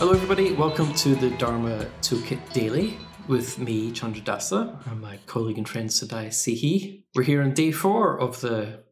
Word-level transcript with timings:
Hello, 0.00 0.12
everybody. 0.12 0.52
Welcome 0.52 0.94
to 0.94 1.14
the 1.14 1.28
Dharma 1.32 1.86
Toolkit 2.00 2.54
Daily 2.54 2.96
with 3.28 3.58
me, 3.58 3.92
Chandradasa, 3.92 4.90
and 4.90 4.98
my 4.98 5.18
colleague 5.26 5.58
and 5.58 5.68
friend 5.68 5.90
Sadai 5.90 6.28
Sihi. 6.28 7.04
We're 7.14 7.24
here 7.24 7.42
on 7.42 7.52
day 7.52 7.70
four 7.70 8.18
of 8.18 8.40
the 8.40 8.82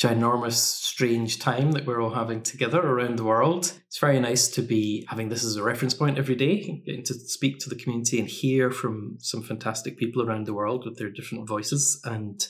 ginormous, 0.00 0.52
strange 0.52 1.40
time 1.40 1.72
that 1.72 1.86
we're 1.86 2.00
all 2.00 2.14
having 2.14 2.44
together 2.44 2.80
around 2.80 3.16
the 3.16 3.24
world. 3.24 3.72
It's 3.88 3.98
very 3.98 4.20
nice 4.20 4.46
to 4.50 4.62
be 4.62 5.04
having 5.08 5.28
this 5.28 5.42
as 5.42 5.56
a 5.56 5.62
reference 5.64 5.94
point 5.94 6.18
every 6.18 6.36
day, 6.36 6.84
getting 6.86 7.02
to 7.06 7.14
speak 7.14 7.58
to 7.58 7.68
the 7.68 7.74
community 7.74 8.20
and 8.20 8.28
hear 8.28 8.70
from 8.70 9.16
some 9.18 9.42
fantastic 9.42 9.98
people 9.98 10.22
around 10.22 10.46
the 10.46 10.54
world 10.54 10.84
with 10.84 10.98
their 10.98 11.10
different 11.10 11.48
voices 11.48 12.00
and 12.04 12.46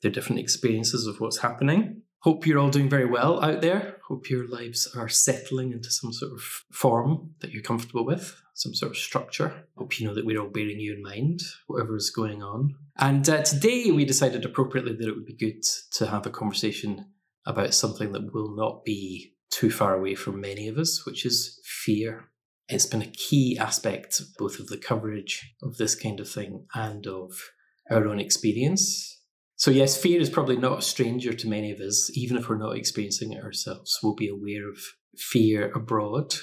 their 0.00 0.12
different 0.12 0.38
experiences 0.38 1.08
of 1.08 1.18
what's 1.18 1.38
happening. 1.38 2.02
Hope 2.22 2.46
you're 2.46 2.60
all 2.60 2.70
doing 2.70 2.88
very 2.88 3.04
well 3.04 3.42
out 3.42 3.62
there. 3.62 3.96
Hope 4.06 4.30
your 4.30 4.46
lives 4.46 4.88
are 4.96 5.08
settling 5.08 5.72
into 5.72 5.90
some 5.90 6.12
sort 6.12 6.30
of 6.30 6.40
form 6.70 7.34
that 7.40 7.50
you're 7.50 7.64
comfortable 7.64 8.06
with, 8.06 8.40
some 8.54 8.72
sort 8.74 8.92
of 8.92 8.96
structure. 8.96 9.66
Hope 9.76 9.98
you 9.98 10.06
know 10.06 10.14
that 10.14 10.24
we're 10.24 10.40
all 10.40 10.48
bearing 10.48 10.78
you 10.78 10.94
in 10.94 11.02
mind, 11.02 11.40
whatever 11.66 11.96
is 11.96 12.10
going 12.10 12.40
on. 12.40 12.76
And 12.96 13.28
uh, 13.28 13.42
today 13.42 13.90
we 13.90 14.04
decided 14.04 14.44
appropriately 14.44 14.92
that 14.92 15.08
it 15.08 15.16
would 15.16 15.26
be 15.26 15.34
good 15.34 15.64
to 15.94 16.06
have 16.06 16.24
a 16.24 16.30
conversation 16.30 17.06
about 17.44 17.74
something 17.74 18.12
that 18.12 18.32
will 18.32 18.54
not 18.54 18.84
be 18.84 19.34
too 19.50 19.72
far 19.72 19.96
away 19.96 20.14
from 20.14 20.40
many 20.40 20.68
of 20.68 20.78
us, 20.78 21.04
which 21.04 21.26
is 21.26 21.60
fear. 21.64 22.28
It's 22.68 22.86
been 22.86 23.02
a 23.02 23.10
key 23.10 23.58
aspect 23.58 24.22
both 24.38 24.60
of 24.60 24.68
the 24.68 24.78
coverage 24.78 25.56
of 25.60 25.76
this 25.76 25.96
kind 25.96 26.20
of 26.20 26.30
thing 26.30 26.66
and 26.72 27.04
of 27.04 27.32
our 27.90 28.06
own 28.06 28.20
experience 28.20 29.21
so, 29.62 29.70
yes, 29.70 29.96
fear 29.96 30.20
is 30.20 30.28
probably 30.28 30.56
not 30.56 30.80
a 30.80 30.82
stranger 30.82 31.32
to 31.32 31.48
many 31.48 31.70
of 31.70 31.78
us, 31.78 32.10
even 32.14 32.36
if 32.36 32.48
we're 32.48 32.58
not 32.58 32.76
experiencing 32.76 33.30
it 33.30 33.44
ourselves. 33.44 33.96
We'll 34.02 34.16
be 34.16 34.26
aware 34.26 34.68
of 34.68 34.76
fear 35.16 35.70
abroad 35.70 36.34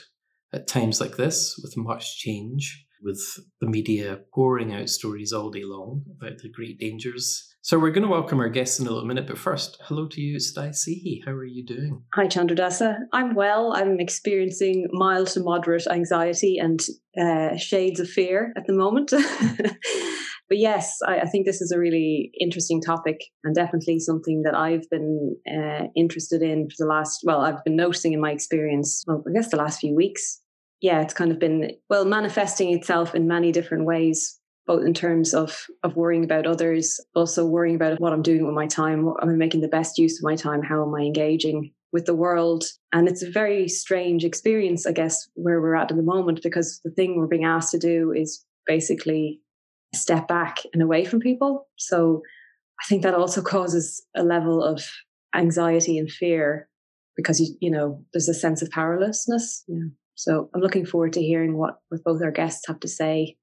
at 0.53 0.69
times 0.69 1.02
like 1.02 1.17
this, 1.17 1.59
with 1.61 1.73
much 1.75 2.17
change, 2.17 2.85
with 3.03 3.21
the 3.59 3.67
media 3.67 4.21
pouring 4.33 4.73
out 4.73 4.88
stories 4.88 5.33
all 5.33 5.49
day 5.49 5.66
long 5.66 6.05
about 6.17 6.38
the 6.38 6.49
great 6.49 6.80
dangers. 6.80 7.53
So, 7.61 7.77
we're 7.77 7.91
going 7.91 8.08
to 8.08 8.09
welcome 8.09 8.39
our 8.39 8.47
guests 8.47 8.80
in 8.80 8.88
a 8.88 8.89
little 8.89 9.05
minute, 9.05 9.27
but 9.27 9.38
first, 9.38 9.77
hello 9.81 10.08
to 10.08 10.21
you, 10.21 10.38
Sihi. 10.38 11.19
How 11.25 11.33
are 11.33 11.43
you 11.43 11.65
doing? 11.65 12.02
Hi, 12.13 12.25
Chandradasa. 12.25 12.99
I'm 13.11 13.36
well. 13.36 13.73
I'm 13.75 13.99
experiencing 13.99 14.88
mild 14.93 15.27
to 15.31 15.41
moderate 15.41 15.88
anxiety 15.88 16.58
and 16.58 16.80
uh, 17.21 17.58
shades 17.58 17.99
of 17.99 18.09
fear 18.09 18.53
at 18.55 18.65
the 18.65 18.71
moment. 18.71 19.11
but 20.50 20.58
yes, 20.58 20.97
I, 21.08 21.19
I, 21.19 21.25
think 21.25 21.45
this 21.45 21.61
is 21.61 21.72
a 21.72 21.80
really 21.80 22.31
interesting 22.39 22.81
topic 22.81 23.19
and 23.44 23.53
definitely 23.53 24.00
something 24.00 24.42
that 24.44 24.55
I've 24.55 24.89
been 24.89 25.36
uh, 25.47 25.88
interested 25.95 26.42
in 26.42 26.69
for 26.69 26.75
the 26.80 26.89
last, 26.89 27.22
well, 27.23 27.42
I've 27.42 27.64
been 27.64 27.75
noticing 27.75 28.14
in 28.14 28.19
my 28.19 28.31
experience, 28.31 29.03
well, 29.05 29.23
I 29.27 29.31
guess 29.31 29.50
the 29.50 29.58
last 29.58 29.80
few 29.80 29.95
weeks. 29.95 30.42
Yeah, 30.81 31.02
it's 31.02 31.14
kind 31.14 31.31
of 31.31 31.39
been, 31.39 31.72
well, 31.89 32.03
manifesting 32.03 32.73
itself 32.73 33.14
in 33.14 33.27
many 33.27 33.52
different 33.52 33.86
ways, 33.86 34.39
both 34.66 34.83
in 34.83 34.94
terms 34.94 35.33
of, 35.33 35.67
of 35.83 35.95
worrying 35.95 36.23
about 36.23 36.47
others, 36.47 37.00
also 37.14 37.45
worrying 37.45 37.75
about 37.75 38.00
what 38.00 38.14
I'm 38.14 38.22
doing 38.23 38.45
with 38.45 38.55
my 38.55 38.66
time. 38.66 39.08
Am 39.22 39.30
I 39.30 39.33
making 39.33 39.61
the 39.61 39.67
best 39.67 40.00
use 40.00 40.20
of 40.20 40.23
my 40.23 40.36
time? 40.36 40.64
How 40.64 40.81
am 40.81 40.95
I 40.95 41.02
engaging 41.02 41.72
with 41.92 42.05
the 42.05 42.16
world? 42.16 42.64
And 42.92 43.08
it's 43.08 43.22
a 43.22 43.30
very 43.30 43.67
strange 43.67 44.23
experience, 44.23 44.88
I 44.88 44.94
guess, 44.94 45.27
where 45.36 45.61
we're 45.61 45.75
at 45.75 45.92
in 45.92 45.97
the 45.97 46.03
moment, 46.03 46.42
because 46.42 46.80
the 46.83 46.92
thing 46.92 47.17
we're 47.17 47.27
being 47.27 47.45
asked 47.45 47.72
to 47.72 47.80
do 47.80 48.14
is 48.16 48.44
basically 48.66 49.42
step 49.93 50.27
back 50.27 50.57
and 50.73 50.81
away 50.81 51.05
from 51.05 51.19
people. 51.19 51.67
So 51.77 52.21
I 52.81 52.85
think 52.87 53.03
that 53.03 53.13
also 53.13 53.41
causes 53.55 54.05
a 54.15 54.23
level 54.23 54.63
of 54.63 54.83
anxiety 55.35 55.97
and 55.97 56.09
fear 56.09 56.67
because 57.15 57.39
you 57.39 57.55
you 57.59 57.71
know 57.71 58.03
there's 58.13 58.29
a 58.29 58.33
sense 58.33 58.61
of 58.61 58.69
powerlessness. 58.71 59.64
Yeah. 59.67 59.89
So 60.19 60.49
I'm 60.53 60.59
looking 60.59 60.86
forward 60.86 61.14
to 61.14 61.21
hearing 61.21 61.55
what, 61.55 61.80
what 61.87 62.03
both 62.03 62.21
our 62.21 62.30
guests 62.30 62.67
have 62.67 62.81
to 62.81 62.89
say. 62.89 63.37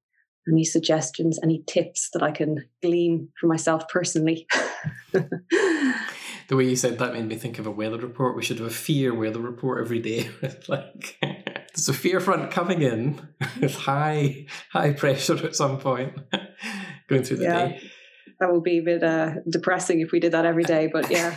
Any 0.47 0.63
suggestions, 0.63 1.41
any 1.43 1.65
tips 1.67 2.11
that 2.13 2.23
I 2.23 2.31
can 2.31 2.67
glean 2.83 3.31
for 3.41 3.47
myself 3.47 3.89
personally. 3.89 4.47
the 5.13 5.97
way 6.51 6.65
you 6.65 6.77
said 6.77 6.99
that 6.99 7.15
made 7.15 7.27
me 7.27 7.37
think 7.37 7.59
of 7.59 7.67
a 7.67 7.71
weather 7.71 7.97
report. 7.97 8.37
We 8.37 8.43
should 8.43 8.59
have 8.59 8.67
a 8.67 8.71
fear 8.71 9.15
weather 9.15 9.41
report 9.41 9.81
every 9.81 10.01
day. 10.01 10.29
like 10.69 11.19
there's 11.77 11.89
a 11.91 11.95
fear 11.95 12.21
front 12.21 12.51
coming 12.51 12.83
in 12.83 13.21
with 13.61 13.75
high 13.75 14.47
high 14.73 14.93
pressure 14.93 15.37
at 15.45 15.55
some 15.55 15.79
point 15.79 16.15
going 17.09 17.23
through 17.23 17.37
the 17.37 17.45
yeah. 17.45 17.67
day. 17.69 17.91
That 18.41 18.53
would 18.53 18.65
be 18.65 18.79
a 18.79 18.83
bit 18.83 19.03
uh, 19.03 19.35
depressing 19.49 20.01
if 20.01 20.11
we 20.13 20.21
did 20.21 20.33
that 20.33 20.45
every 20.45 20.65
day, 20.65 20.91
but 20.93 21.11
yeah. 21.11 21.37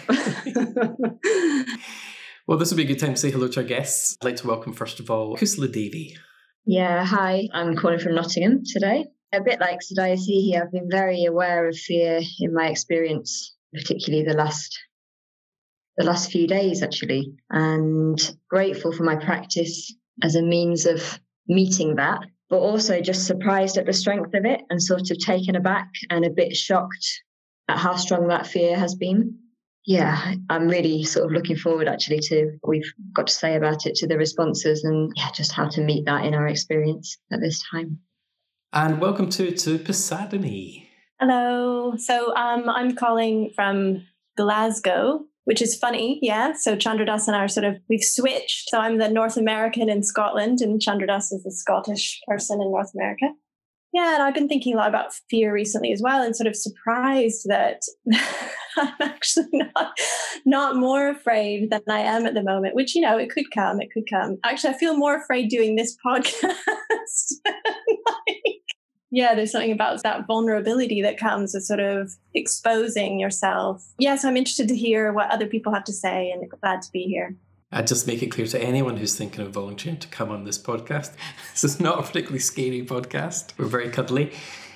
well, 2.46 2.58
this 2.58 2.72
would 2.72 2.78
be 2.78 2.84
a 2.84 2.88
good 2.88 3.00
time 3.00 3.14
to 3.14 3.20
say 3.20 3.32
hello 3.32 3.48
to 3.48 3.62
our 3.62 3.66
guests. 3.66 4.18
I'd 4.22 4.26
like 4.26 4.36
to 4.38 4.48
welcome, 4.48 4.74
first 4.74 5.00
of 5.00 5.10
all, 5.10 5.38
Kusala 5.38 5.72
Devi. 5.72 6.18
Yeah, 6.66 7.06
hi. 7.06 7.48
I'm 7.54 7.78
calling 7.78 8.00
from 8.00 8.16
Nottingham 8.16 8.64
today. 8.66 9.06
A 9.32 9.42
bit 9.42 9.62
like 9.62 9.80
Sadai 9.80 10.18
Sihi, 10.18 10.60
I've 10.60 10.72
been 10.72 10.90
very 10.90 11.24
aware 11.24 11.70
of 11.70 11.78
fear 11.78 12.20
in 12.40 12.54
my 12.54 12.68
experience, 12.68 13.56
particularly 13.74 14.26
the 14.26 14.34
last 14.34 14.78
the 15.98 16.06
last 16.06 16.32
few 16.32 16.48
days 16.48 16.82
actually, 16.82 17.34
and 17.50 18.18
grateful 18.50 18.92
for 18.92 19.04
my 19.04 19.16
practice 19.16 19.94
as 20.24 20.36
a 20.36 20.42
means 20.42 20.86
of 20.86 21.20
meeting 21.48 21.96
that, 21.96 22.22
but 22.50 22.58
also 22.58 23.02
just 23.02 23.26
surprised 23.26 23.78
at 23.78 23.86
the 23.86 23.94
strength 23.94 24.34
of 24.34 24.46
it 24.46 24.62
and 24.70 24.82
sort 24.82 25.12
of 25.12 25.18
taken 25.20 25.56
aback 25.56 25.90
and 26.10 26.26
a 26.26 26.30
bit 26.30 26.56
shocked 26.56 27.24
at 27.68 27.78
how 27.78 27.96
strong 27.96 28.28
that 28.28 28.48
fear 28.48 28.78
has 28.78 28.96
been. 28.96 29.38
Yeah, 29.86 30.36
I'm 30.50 30.68
really 30.68 31.04
sort 31.04 31.26
of 31.26 31.32
looking 31.32 31.56
forward 31.56 31.88
actually 31.88 32.20
to 32.20 32.58
what 32.62 32.70
we've 32.70 32.94
got 33.16 33.28
to 33.28 33.34
say 33.34 33.56
about 33.56 33.86
it 33.86 33.96
to 33.96 34.08
the 34.08 34.18
responses 34.18 34.84
and 34.84 35.12
yeah, 35.16 35.32
just 35.32 35.52
how 35.52 35.68
to 35.70 35.82
meet 35.82 36.06
that 36.06 36.26
in 36.26 36.34
our 36.34 36.48
experience 36.48 37.18
at 37.32 37.40
this 37.40 37.64
time. 37.72 38.00
And 38.72 39.02
welcome 39.02 39.30
to 39.32 39.52
to 39.52 39.80
Prasadini. 39.80 40.86
Hello. 41.20 41.96
So 41.98 42.36
um, 42.36 42.70
I'm 42.70 42.96
calling 42.96 43.52
from 43.56 44.06
Glasgow, 44.38 45.26
which 45.50 45.64
is 45.64 45.76
funny. 45.76 46.20
Yeah. 46.22 46.54
So 46.54 46.76
Chandradas 46.76 47.26
and 47.26 47.36
I 47.36 47.40
are 47.40 47.48
sort 47.48 47.64
of, 47.64 47.78
we've 47.90 48.04
switched. 48.04 48.70
So 48.70 48.78
I'm 48.78 49.00
the 49.00 49.10
North 49.10 49.36
American 49.36 49.90
in 49.90 50.04
Scotland 50.04 50.62
and 50.62 50.80
Chandradas 50.80 51.34
is 51.34 51.42
the 51.44 51.52
Scottish 51.52 52.22
person 52.28 52.62
in 52.62 52.70
North 52.70 52.92
America. 52.94 53.30
Yeah. 53.92 54.14
And 54.14 54.22
I've 54.22 54.36
been 54.36 54.48
thinking 54.48 54.76
a 54.76 54.78
lot 54.78 54.90
about 54.90 55.12
fear 55.28 55.52
recently 55.52 55.92
as 55.92 56.04
well 56.04 56.22
and 56.22 56.36
sort 56.36 56.46
of 56.46 56.56
surprised 56.56 57.48
that 57.48 57.82
I'm 58.78 58.94
actually 59.00 59.48
not, 59.54 59.98
not 60.46 60.76
more 60.76 61.10
afraid 61.10 61.72
than 61.72 61.82
I 61.90 62.02
am 62.02 62.28
at 62.28 62.36
the 62.36 62.44
moment, 62.44 62.76
which, 62.76 62.94
you 62.94 63.02
know, 63.02 63.18
it 63.18 63.32
could 63.32 63.50
come, 63.50 63.82
it 63.82 63.90
could 63.92 64.06
come. 64.08 64.38
Actually, 64.44 64.76
I 64.76 64.78
feel 64.78 64.98
more 64.98 65.18
afraid 65.18 65.50
doing 65.50 65.76
this 65.76 65.98
podcast. 66.06 67.34
Yeah, 69.12 69.34
there's 69.34 69.52
something 69.52 69.72
about 69.72 70.04
that 70.04 70.28
vulnerability 70.28 71.02
that 71.02 71.18
comes 71.18 71.54
with 71.54 71.64
sort 71.64 71.80
of 71.80 72.16
exposing 72.34 73.20
yourself. 73.20 73.86
Yeah, 73.98 74.16
so 74.16 74.28
I'm 74.28 74.38
interested 74.38 74.68
to 74.68 74.76
hear 74.76 75.12
what 75.12 75.32
other 75.32 75.48
people 75.48 75.74
have 75.74 75.84
to 75.86 75.94
say 75.94 76.32
and 76.32 76.50
glad 76.62 76.82
to 76.84 76.92
be 76.92 77.04
here. 77.04 77.36
I'd 77.72 77.88
just 77.88 78.08
make 78.08 78.24
it 78.24 78.32
clear 78.32 78.48
to 78.48 78.62
anyone 78.62 78.98
who's 78.98 79.16
thinking 79.16 79.46
of 79.46 79.52
volunteering 79.52 80.00
to 80.00 80.08
come 80.08 80.32
on 80.32 80.44
this 80.44 80.58
podcast. 80.58 81.14
This 81.52 81.64
is 81.64 81.80
not 81.80 82.00
a 82.00 82.04
particularly 82.04 82.40
scary 82.40 82.84
podcast. 82.84 83.54
We're 83.58 83.66
very 83.66 83.90
cuddly. 83.90 84.32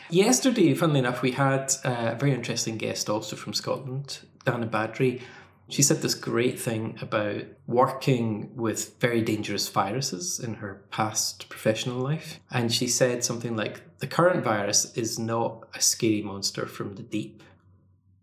Yesterday, 0.09 0.73
funnily 0.75 0.99
enough, 0.99 1.21
we 1.21 1.31
had 1.31 1.73
uh, 1.83 2.11
a 2.11 2.15
very 2.15 2.33
interesting 2.33 2.77
guest 2.77 3.09
also 3.09 3.35
from 3.35 3.53
Scotland, 3.53 4.19
Dana 4.45 4.67
Badri, 4.67 5.21
she 5.69 5.81
said 5.81 6.01
this 6.01 6.15
great 6.15 6.59
thing 6.59 6.97
about 7.01 7.43
working 7.67 8.55
with 8.55 8.99
very 8.99 9.21
dangerous 9.21 9.67
viruses 9.69 10.39
in 10.39 10.55
her 10.55 10.83
past 10.91 11.49
professional 11.49 11.99
life. 11.99 12.39
And 12.51 12.73
she 12.73 12.87
said 12.87 13.23
something 13.23 13.55
like 13.55 13.81
the 13.99 14.07
current 14.07 14.43
virus 14.43 14.95
is 14.97 15.17
not 15.17 15.67
a 15.73 15.81
scary 15.81 16.21
monster 16.21 16.65
from 16.65 16.95
the 16.95 17.03
deep. 17.03 17.41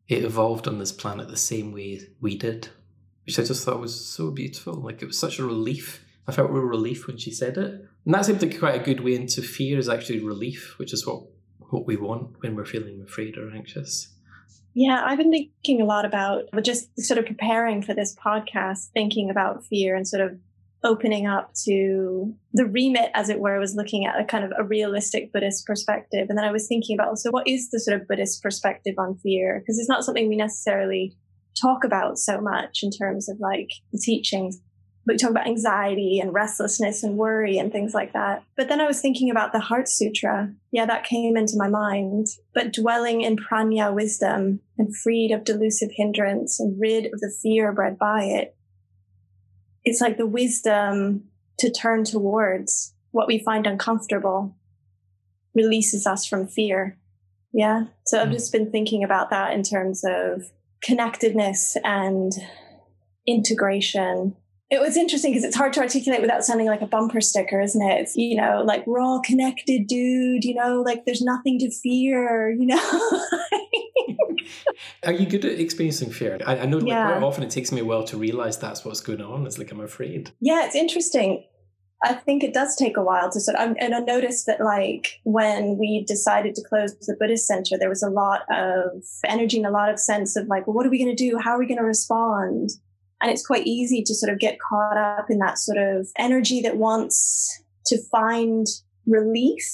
It 0.09 0.25
evolved 0.25 0.69
on 0.69 0.79
this 0.79 0.93
planet 0.93 1.29
the 1.29 1.37
same 1.37 1.73
way 1.73 2.01
we 2.21 2.37
did, 2.37 2.69
which 3.25 3.39
I 3.39 3.45
just 3.45 3.65
thought 3.65 3.81
was 3.81 4.05
so 4.05 4.31
beautiful. 4.31 4.75
Like 4.75 5.03
it 5.03 5.07
was 5.07 5.19
such 5.19 5.39
a 5.39 5.45
relief. 5.45 6.05
I 6.29 6.33
felt 6.33 6.51
real 6.51 6.65
relief 6.65 7.07
when 7.07 7.17
she 7.17 7.31
said 7.31 7.57
it. 7.57 7.87
And 8.05 8.15
that 8.15 8.27
seemed 8.27 8.43
like 8.43 8.59
quite 8.59 8.81
a 8.81 8.85
good 8.85 9.01
way 9.01 9.15
into 9.15 9.43
fear 9.43 9.79
is 9.79 9.89
actually 9.89 10.21
relief, 10.21 10.79
which 10.79 10.93
is 10.93 11.07
what, 11.07 11.23
what 11.71 11.87
we 11.87 11.97
want 11.97 12.41
when 12.41 12.55
we're 12.55 12.65
feeling 12.65 13.03
afraid 13.03 13.39
or 13.39 13.51
anxious. 13.51 14.09
Yeah, 14.75 15.03
I've 15.05 15.19
been 15.19 15.33
thinking 15.33 15.81
a 15.81 15.85
lot 15.85 16.05
about 16.05 16.45
just 16.63 16.89
sort 17.01 17.19
of 17.19 17.27
preparing 17.27 17.83
for 17.83 17.95
this 17.95 18.15
podcast, 18.15 18.91
thinking 18.95 19.31
about 19.31 19.65
fear 19.65 19.97
and 19.97 20.07
sort 20.07 20.23
of 20.23 20.39
opening 20.83 21.27
up 21.27 21.53
to 21.65 22.35
the 22.55 22.65
remit, 22.65 23.11
as 23.15 23.29
it 23.29 23.41
were, 23.41 23.59
was 23.59 23.75
looking 23.75 24.07
at 24.07 24.19
a 24.19 24.25
kind 24.25 24.45
of 24.45 24.53
a 24.57 24.65
realistic 24.65 25.33
Buddhist 25.33 25.67
perspective. 25.67 26.27
And 26.29 26.39
then 26.39 26.45
I 26.45 26.53
was 26.53 26.67
thinking 26.67 26.97
about, 26.97 27.09
also 27.09 27.31
what 27.31 27.47
is 27.47 27.71
the 27.71 27.81
sort 27.81 28.01
of 28.01 28.09
Buddhist 28.09 28.43
perspective 28.43 28.95
on 28.97 29.19
fear? 29.19 29.61
Because 29.61 29.79
it's 29.79 29.89
not 29.89 30.05
something 30.05 30.29
we 30.29 30.37
necessarily 30.37 31.15
talk 31.61 31.85
about 31.85 32.19
so 32.19 32.41
much 32.41 32.81
in 32.83 32.91
terms 32.91 33.29
of 33.29 33.39
like 33.41 33.69
the 33.93 33.99
teachings 33.99 34.61
we 35.13 35.19
talk 35.19 35.31
about 35.31 35.47
anxiety 35.47 36.21
and 36.21 36.33
restlessness 36.33 37.03
and 37.03 37.17
worry 37.17 37.59
and 37.59 37.73
things 37.73 37.95
like 37.95 38.13
that. 38.13 38.43
But 38.57 38.69
then 38.69 38.81
I 38.81 38.87
was 38.87 39.01
thinking 39.01 39.31
about 39.31 39.53
the 39.53 39.61
Heart 39.61 39.89
Sutra. 39.89 40.53
Yeah, 40.73 40.87
that 40.87 41.05
came 41.05 41.37
into 41.37 41.57
my 41.57 41.69
mind. 41.69 42.27
But 42.55 42.73
dwelling 42.73 43.23
in 43.23 43.37
prajna 43.37 43.95
wisdom 43.95 44.61
and 44.79 44.97
freed 44.97 45.33
of 45.33 45.45
delusive 45.45 45.91
hindrance 45.93 46.61
and 46.61 46.81
rid 46.81 47.07
of 47.07 47.21
the 47.21 47.33
fear 47.43 47.73
bred 47.73 47.99
by 47.99 48.25
it. 48.25 48.57
It's 49.85 50.01
like 50.01 50.17
the 50.17 50.27
wisdom 50.27 51.25
to 51.59 51.71
turn 51.71 52.05
towards 52.05 52.95
what 53.11 53.27
we 53.27 53.39
find 53.39 53.67
uncomfortable 53.67 54.57
releases 55.55 56.07
us 56.07 56.27
from 56.27 56.47
fear. 56.47 56.99
Yeah. 57.53 57.85
So 58.07 58.21
I've 58.21 58.29
mm. 58.29 58.33
just 58.33 58.53
been 58.53 58.71
thinking 58.71 59.03
about 59.03 59.31
that 59.31 59.53
in 59.53 59.63
terms 59.63 60.03
of 60.05 60.51
connectedness 60.83 61.77
and 61.85 62.33
integration. 63.27 64.37
It 64.71 64.81
was 64.81 64.97
interesting 64.97 65.33
because 65.33 65.45
it's 65.45 65.57
hard 65.57 65.73
to 65.75 65.81
articulate 65.81 66.21
without 66.21 66.45
sounding 66.45 66.69
like 66.69 66.81
a 66.81 66.87
bumper 66.87 67.21
sticker, 67.21 67.61
isn't 67.61 67.83
it? 67.83 68.01
It's, 68.03 68.17
you 68.17 68.37
know, 68.37 68.63
like 68.65 68.87
we're 68.87 69.01
all 69.01 69.21
connected, 69.21 69.89
dude, 69.89 70.45
you 70.45 70.55
know, 70.55 70.83
like 70.83 71.05
there's 71.07 71.23
nothing 71.23 71.59
to 71.59 71.71
fear, 71.71 72.51
you 72.51 72.67
know? 72.67 72.77
Are 75.07 75.13
you 75.13 75.27
good 75.27 75.45
at 75.45 75.59
experiencing 75.59 76.11
fear? 76.11 76.39
I, 76.47 76.61
I 76.61 76.67
know 76.67 76.79
yeah. 76.79 77.05
like, 77.05 77.19
quite 77.19 77.27
often 77.27 77.43
it 77.43 77.51
takes 77.51 77.73
me 77.73 77.81
a 77.81 77.85
while 77.85 78.05
to 78.05 78.17
realize 78.17 78.59
that's 78.59 78.85
what's 78.85 79.01
going 79.01 79.21
on. 79.21 79.47
It's 79.47 79.59
like 79.59 79.73
I'm 79.73 79.81
afraid. 79.81 80.31
Yeah, 80.41 80.65
it's 80.67 80.77
interesting. 80.77 81.45
I 82.03 82.15
think 82.15 82.43
it 82.43 82.55
does 82.55 82.77
take 82.77 82.97
a 82.97 83.03
while 83.03 83.31
to 83.31 83.41
sort 83.41 83.59
of, 83.59 83.77
and 83.79 83.95
I 83.95 83.99
noticed 83.99 84.47
that 84.47 84.61
like 84.61 85.21
when 85.25 85.77
we 85.79 86.05
decided 86.07 86.55
to 86.55 86.63
close 86.67 86.97
the 87.01 87.17
Buddhist 87.19 87.47
center, 87.47 87.77
there 87.79 87.91
was 87.91 88.03
a 88.03 88.09
lot 88.09 88.43
of 88.51 89.05
energy 89.27 89.59
and 89.59 89.67
a 89.67 89.71
lot 89.71 89.91
of 89.91 89.99
sense 89.99 90.37
of 90.37 90.47
like, 90.47 90.67
well, 90.67 90.75
what 90.75 90.87
are 90.87 90.91
we 90.91 90.99
going 91.03 91.15
to 91.15 91.31
do? 91.31 91.39
How 91.39 91.51
are 91.51 91.59
we 91.59 91.67
going 91.67 91.79
to 91.79 91.85
respond? 91.85 92.71
And 93.21 93.31
it's 93.31 93.47
quite 93.47 93.67
easy 93.67 94.03
to 94.03 94.15
sort 94.15 94.33
of 94.33 94.39
get 94.39 94.59
caught 94.61 94.97
up 94.97 95.27
in 95.31 95.39
that 95.39 95.59
sort 95.59 95.79
of 95.79 96.09
energy 96.17 96.61
that 96.63 96.77
wants 96.77 97.63
to 97.87 97.99
find 98.11 98.67
relief 99.07 99.65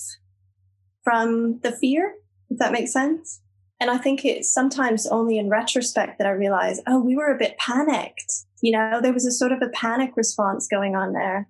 from 1.05 1.61
the 1.61 1.73
fear, 1.73 2.15
if 2.51 2.59
that 2.59 2.73
makes 2.73 2.93
sense. 2.93 3.41
And 3.79 3.91
I 3.91 3.99
think 3.99 4.25
it's 4.25 4.53
sometimes 4.53 5.07
only 5.07 5.39
in 5.39 5.51
retrospect 5.51 6.19
that 6.19 6.27
I 6.27 6.31
realize, 6.31 6.81
oh, 6.87 7.01
we 7.01 7.15
were 7.15 7.33
a 7.33 7.39
bit 7.39 7.59
panicked. 7.59 8.33
You 8.63 8.73
know, 8.73 9.01
there 9.03 9.13
was 9.13 9.27
a 9.27 9.31
sort 9.31 9.53
of 9.53 9.61
a 9.63 9.69
panic 9.69 10.13
response 10.17 10.67
going 10.67 10.97
on 10.97 11.13
there. 11.13 11.49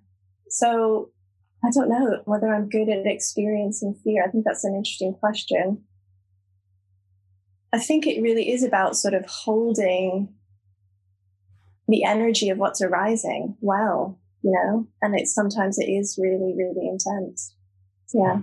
So 0.49 1.09
I 1.63 1.69
don't 1.73 1.89
know 1.89 2.21
whether 2.25 2.53
I'm 2.53 2.69
good 2.69 2.89
at 2.89 3.07
experiencing 3.07 3.95
fear. 4.03 4.23
I 4.23 4.29
think 4.29 4.43
that's 4.45 4.65
an 4.65 4.75
interesting 4.75 5.13
question. 5.13 5.83
I 7.73 7.79
think 7.79 8.05
it 8.05 8.21
really 8.21 8.51
is 8.51 8.63
about 8.63 8.97
sort 8.97 9.13
of 9.13 9.25
holding 9.25 10.33
the 11.87 12.03
energy 12.03 12.49
of 12.49 12.57
what's 12.57 12.81
arising 12.81 13.55
well, 13.61 14.19
you 14.43 14.51
know, 14.51 14.87
and 15.01 15.19
it's 15.19 15.33
sometimes 15.33 15.77
it 15.79 15.89
is 15.89 16.19
really, 16.21 16.53
really 16.57 16.87
intense. 16.87 17.55
Yeah. 18.13 18.39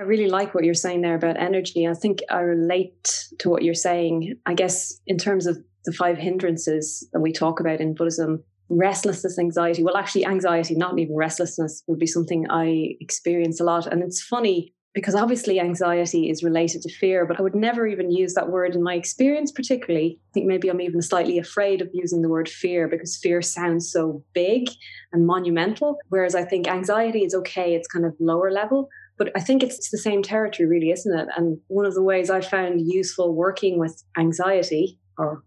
I 0.00 0.04
really 0.04 0.28
like 0.28 0.54
what 0.54 0.64
you're 0.64 0.74
saying 0.74 1.02
there 1.02 1.16
about 1.16 1.36
energy. 1.38 1.86
I 1.86 1.94
think 1.94 2.20
I 2.30 2.40
relate 2.40 3.26
to 3.40 3.48
what 3.48 3.64
you're 3.64 3.74
saying. 3.74 4.36
I 4.46 4.54
guess 4.54 5.00
in 5.06 5.18
terms 5.18 5.46
of 5.46 5.58
the 5.84 5.92
five 5.92 6.18
hindrances 6.18 7.08
that 7.12 7.20
we 7.20 7.32
talk 7.32 7.60
about 7.60 7.80
in 7.80 7.94
Buddhism, 7.94 8.44
restlessness, 8.68 9.38
anxiety. 9.38 9.82
Well, 9.82 9.96
actually, 9.96 10.26
anxiety, 10.26 10.74
not 10.74 10.98
even 10.98 11.16
restlessness, 11.16 11.82
would 11.86 11.98
be 11.98 12.06
something 12.06 12.46
I 12.50 12.96
experience 13.00 13.60
a 13.60 13.64
lot. 13.64 13.86
And 13.86 14.02
it's 14.02 14.22
funny 14.22 14.74
because 14.94 15.14
obviously 15.14 15.60
anxiety 15.60 16.30
is 16.30 16.42
related 16.42 16.82
to 16.82 16.92
fear, 16.92 17.26
but 17.26 17.38
I 17.38 17.42
would 17.42 17.54
never 17.54 17.86
even 17.86 18.10
use 18.10 18.34
that 18.34 18.48
word 18.48 18.74
in 18.74 18.82
my 18.82 18.94
experience, 18.94 19.52
particularly. 19.52 20.18
I 20.18 20.32
think 20.32 20.46
maybe 20.46 20.68
I'm 20.68 20.80
even 20.80 21.02
slightly 21.02 21.38
afraid 21.38 21.82
of 21.82 21.88
using 21.92 22.22
the 22.22 22.28
word 22.28 22.48
fear 22.48 22.88
because 22.88 23.16
fear 23.16 23.42
sounds 23.42 23.92
so 23.92 24.24
big 24.32 24.68
and 25.12 25.26
monumental. 25.26 25.98
Whereas 26.08 26.34
I 26.34 26.44
think 26.44 26.66
anxiety 26.66 27.20
is 27.20 27.34
okay, 27.34 27.74
it's 27.74 27.86
kind 27.86 28.06
of 28.06 28.14
lower 28.18 28.50
level. 28.50 28.88
But 29.18 29.30
I 29.36 29.40
think 29.40 29.62
it's 29.62 29.90
the 29.90 29.98
same 29.98 30.22
territory, 30.22 30.68
really, 30.68 30.90
isn't 30.90 31.18
it? 31.18 31.28
And 31.36 31.58
one 31.66 31.86
of 31.86 31.94
the 31.94 32.02
ways 32.02 32.30
I 32.30 32.40
found 32.40 32.80
useful 32.80 33.34
working 33.34 33.78
with 33.78 34.02
anxiety 34.16 34.98
or 35.18 35.42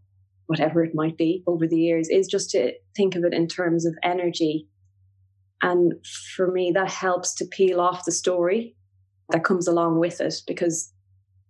whatever 0.45 0.83
it 0.83 0.93
might 0.93 1.17
be 1.17 1.43
over 1.47 1.65
the 1.67 1.79
years 1.79 2.09
is 2.09 2.27
just 2.27 2.51
to 2.51 2.73
think 2.95 3.15
of 3.15 3.23
it 3.23 3.33
in 3.33 3.47
terms 3.47 3.85
of 3.85 3.95
energy. 4.03 4.67
And 5.61 5.93
for 6.35 6.51
me, 6.51 6.71
that 6.75 6.89
helps 6.89 7.33
to 7.35 7.45
peel 7.45 7.79
off 7.79 8.05
the 8.05 8.11
story 8.11 8.75
that 9.31 9.43
comes 9.43 9.67
along 9.67 9.99
with 9.99 10.21
it 10.21 10.41
because 10.47 10.93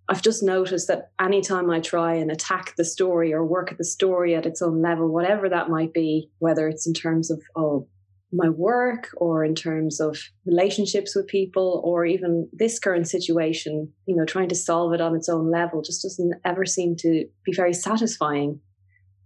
I've 0.09 0.21
just 0.21 0.43
noticed 0.43 0.87
that 0.87 1.11
anytime 1.19 1.69
I 1.69 1.79
try 1.79 2.15
and 2.15 2.31
attack 2.31 2.75
the 2.75 2.83
story 2.83 3.33
or 3.33 3.45
work 3.45 3.71
at 3.71 3.77
the 3.77 3.83
story 3.83 4.35
at 4.35 4.45
its 4.45 4.61
own 4.61 4.81
level, 4.81 5.07
whatever 5.07 5.47
that 5.49 5.69
might 5.69 5.93
be, 5.93 6.29
whether 6.39 6.67
it's 6.67 6.87
in 6.87 6.93
terms 6.93 7.31
of, 7.31 7.41
oh, 7.55 7.87
my 8.33 8.49
work 8.49 9.09
or 9.17 9.43
in 9.43 9.55
terms 9.55 9.99
of 9.99 10.17
relationships 10.45 11.15
with 11.15 11.27
people 11.27 11.81
or 11.83 12.05
even 12.05 12.47
this 12.53 12.79
current 12.79 13.07
situation, 13.07 13.91
you 14.05 14.15
know, 14.15 14.25
trying 14.25 14.49
to 14.49 14.55
solve 14.55 14.93
it 14.93 15.01
on 15.01 15.15
its 15.15 15.27
own 15.27 15.51
level 15.51 15.81
just 15.81 16.01
doesn't 16.01 16.33
ever 16.45 16.65
seem 16.65 16.95
to 16.95 17.25
be 17.45 17.53
very 17.53 17.73
satisfying 17.73 18.59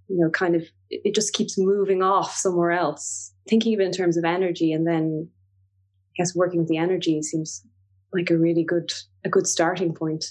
you 0.08 0.18
know, 0.18 0.30
kind 0.30 0.56
of 0.56 0.63
it 0.90 1.16
just 1.16 1.34
keeps 1.34 1.58
moving 1.58 2.04
off 2.04 2.36
somewhere 2.36 2.72
else. 2.72 3.34
Thinking 3.50 3.74
of 3.74 3.80
it 3.80 3.86
in 3.86 3.92
terms 3.92 4.18
of 4.18 4.24
energy 4.24 4.72
and 4.72 4.88
then 4.88 5.30
I 5.30 6.13
guess 6.18 6.36
working 6.36 6.60
with 6.60 6.69
the 6.69 6.78
energy 6.78 7.22
seems 7.22 7.66
like 8.16 8.30
a 8.30 8.38
really 8.38 8.64
good 8.64 8.92
a 9.24 9.30
good 9.30 9.48
starting 9.48 9.94
point. 9.94 10.26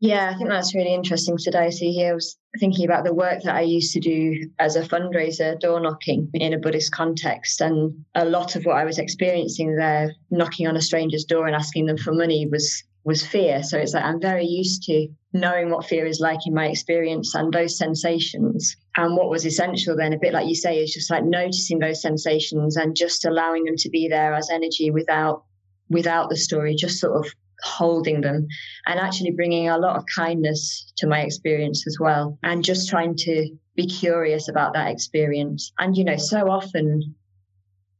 Yeah, 0.00 0.30
I 0.30 0.36
think 0.36 0.50
that's 0.50 0.74
really 0.74 0.92
interesting 0.92 1.38
today. 1.38 1.70
See 1.70 1.92
here, 1.92 2.10
I 2.10 2.14
was 2.14 2.36
thinking 2.60 2.84
about 2.84 3.04
the 3.04 3.14
work 3.14 3.42
that 3.44 3.54
I 3.54 3.62
used 3.62 3.92
to 3.94 4.00
do 4.00 4.50
as 4.58 4.76
a 4.76 4.82
fundraiser, 4.82 5.58
door 5.58 5.80
knocking 5.80 6.28
in 6.34 6.52
a 6.52 6.58
Buddhist 6.58 6.92
context. 6.92 7.62
And 7.62 8.04
a 8.14 8.26
lot 8.26 8.54
of 8.54 8.66
what 8.66 8.76
I 8.76 8.84
was 8.84 8.98
experiencing 8.98 9.76
there, 9.76 10.12
knocking 10.30 10.66
on 10.66 10.76
a 10.76 10.82
stranger's 10.82 11.24
door 11.24 11.46
and 11.46 11.56
asking 11.56 11.86
them 11.86 11.96
for 11.96 12.12
money, 12.12 12.46
was 12.46 12.84
was 13.04 13.26
fear. 13.26 13.62
So 13.62 13.78
it's 13.78 13.94
like 13.94 14.04
I'm 14.04 14.20
very 14.20 14.46
used 14.46 14.82
to 14.84 15.08
knowing 15.32 15.70
what 15.70 15.86
fear 15.86 16.06
is 16.06 16.20
like 16.20 16.46
in 16.46 16.54
my 16.54 16.66
experience 16.66 17.34
and 17.34 17.52
those 17.52 17.78
sensations. 17.78 18.76
And 18.96 19.16
what 19.16 19.28
was 19.28 19.44
essential 19.44 19.96
then, 19.96 20.12
a 20.12 20.18
bit 20.18 20.32
like 20.32 20.48
you 20.48 20.54
say, 20.54 20.78
is 20.78 20.92
just 20.92 21.10
like 21.10 21.24
noticing 21.24 21.78
those 21.78 22.00
sensations 22.00 22.76
and 22.76 22.96
just 22.96 23.24
allowing 23.24 23.64
them 23.64 23.76
to 23.78 23.90
be 23.90 24.08
there 24.08 24.34
as 24.34 24.50
energy 24.50 24.90
without 24.90 25.44
without 25.94 26.28
the 26.28 26.36
story, 26.36 26.74
just 26.74 27.00
sort 27.00 27.16
of 27.24 27.32
holding 27.62 28.20
them 28.20 28.46
and 28.86 29.00
actually 29.00 29.30
bringing 29.30 29.68
a 29.68 29.78
lot 29.78 29.96
of 29.96 30.04
kindness 30.14 30.92
to 30.98 31.06
my 31.06 31.20
experience 31.20 31.86
as 31.86 31.96
well 31.98 32.38
and 32.42 32.62
just 32.62 32.90
trying 32.90 33.14
to 33.16 33.48
be 33.74 33.86
curious 33.86 34.48
about 34.48 34.74
that 34.74 34.90
experience 34.90 35.72
and 35.78 35.96
you 35.96 36.04
know 36.04 36.16
so 36.16 36.50
often 36.50 37.14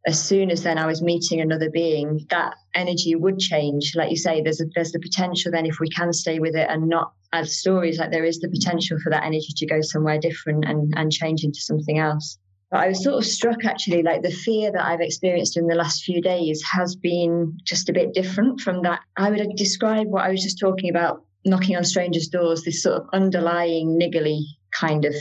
as 0.06 0.22
soon 0.22 0.50
as 0.50 0.62
then 0.62 0.76
I 0.76 0.86
was 0.86 1.00
meeting 1.00 1.40
another 1.40 1.70
being, 1.70 2.26
that 2.28 2.54
energy 2.74 3.14
would 3.14 3.38
change. 3.38 3.92
Like 3.96 4.10
you 4.10 4.16
say, 4.16 4.42
there's 4.42 4.60
a, 4.60 4.66
there's 4.74 4.92
the 4.92 5.00
potential 5.00 5.50
then 5.50 5.64
if 5.64 5.80
we 5.80 5.88
can 5.88 6.12
stay 6.12 6.38
with 6.40 6.54
it 6.54 6.68
and 6.68 6.88
not 6.88 7.12
add 7.32 7.48
stories, 7.48 7.98
like 7.98 8.10
there 8.10 8.24
is 8.24 8.38
the 8.40 8.50
potential 8.50 8.98
for 9.02 9.08
that 9.10 9.24
energy 9.24 9.48
to 9.56 9.66
go 9.66 9.80
somewhere 9.80 10.18
different 10.18 10.66
and 10.66 10.92
and 10.96 11.10
change 11.10 11.42
into 11.42 11.60
something 11.60 11.98
else. 11.98 12.38
I 12.74 12.88
was 12.88 13.04
sort 13.04 13.16
of 13.16 13.24
struck 13.24 13.64
actually, 13.64 14.02
like 14.02 14.22
the 14.22 14.30
fear 14.30 14.72
that 14.72 14.84
I've 14.84 15.00
experienced 15.00 15.56
in 15.56 15.66
the 15.66 15.74
last 15.74 16.02
few 16.02 16.20
days 16.20 16.62
has 16.62 16.96
been 16.96 17.58
just 17.62 17.88
a 17.88 17.92
bit 17.92 18.14
different 18.14 18.60
from 18.60 18.82
that. 18.82 19.00
I 19.16 19.30
would 19.30 19.56
describe 19.56 20.08
what 20.08 20.24
I 20.24 20.30
was 20.30 20.42
just 20.42 20.58
talking 20.58 20.90
about, 20.90 21.24
knocking 21.44 21.76
on 21.76 21.84
strangers' 21.84 22.28
doors, 22.28 22.62
this 22.62 22.82
sort 22.82 23.00
of 23.00 23.08
underlying 23.12 23.98
niggly 24.00 24.40
kind 24.72 25.04
of 25.04 25.14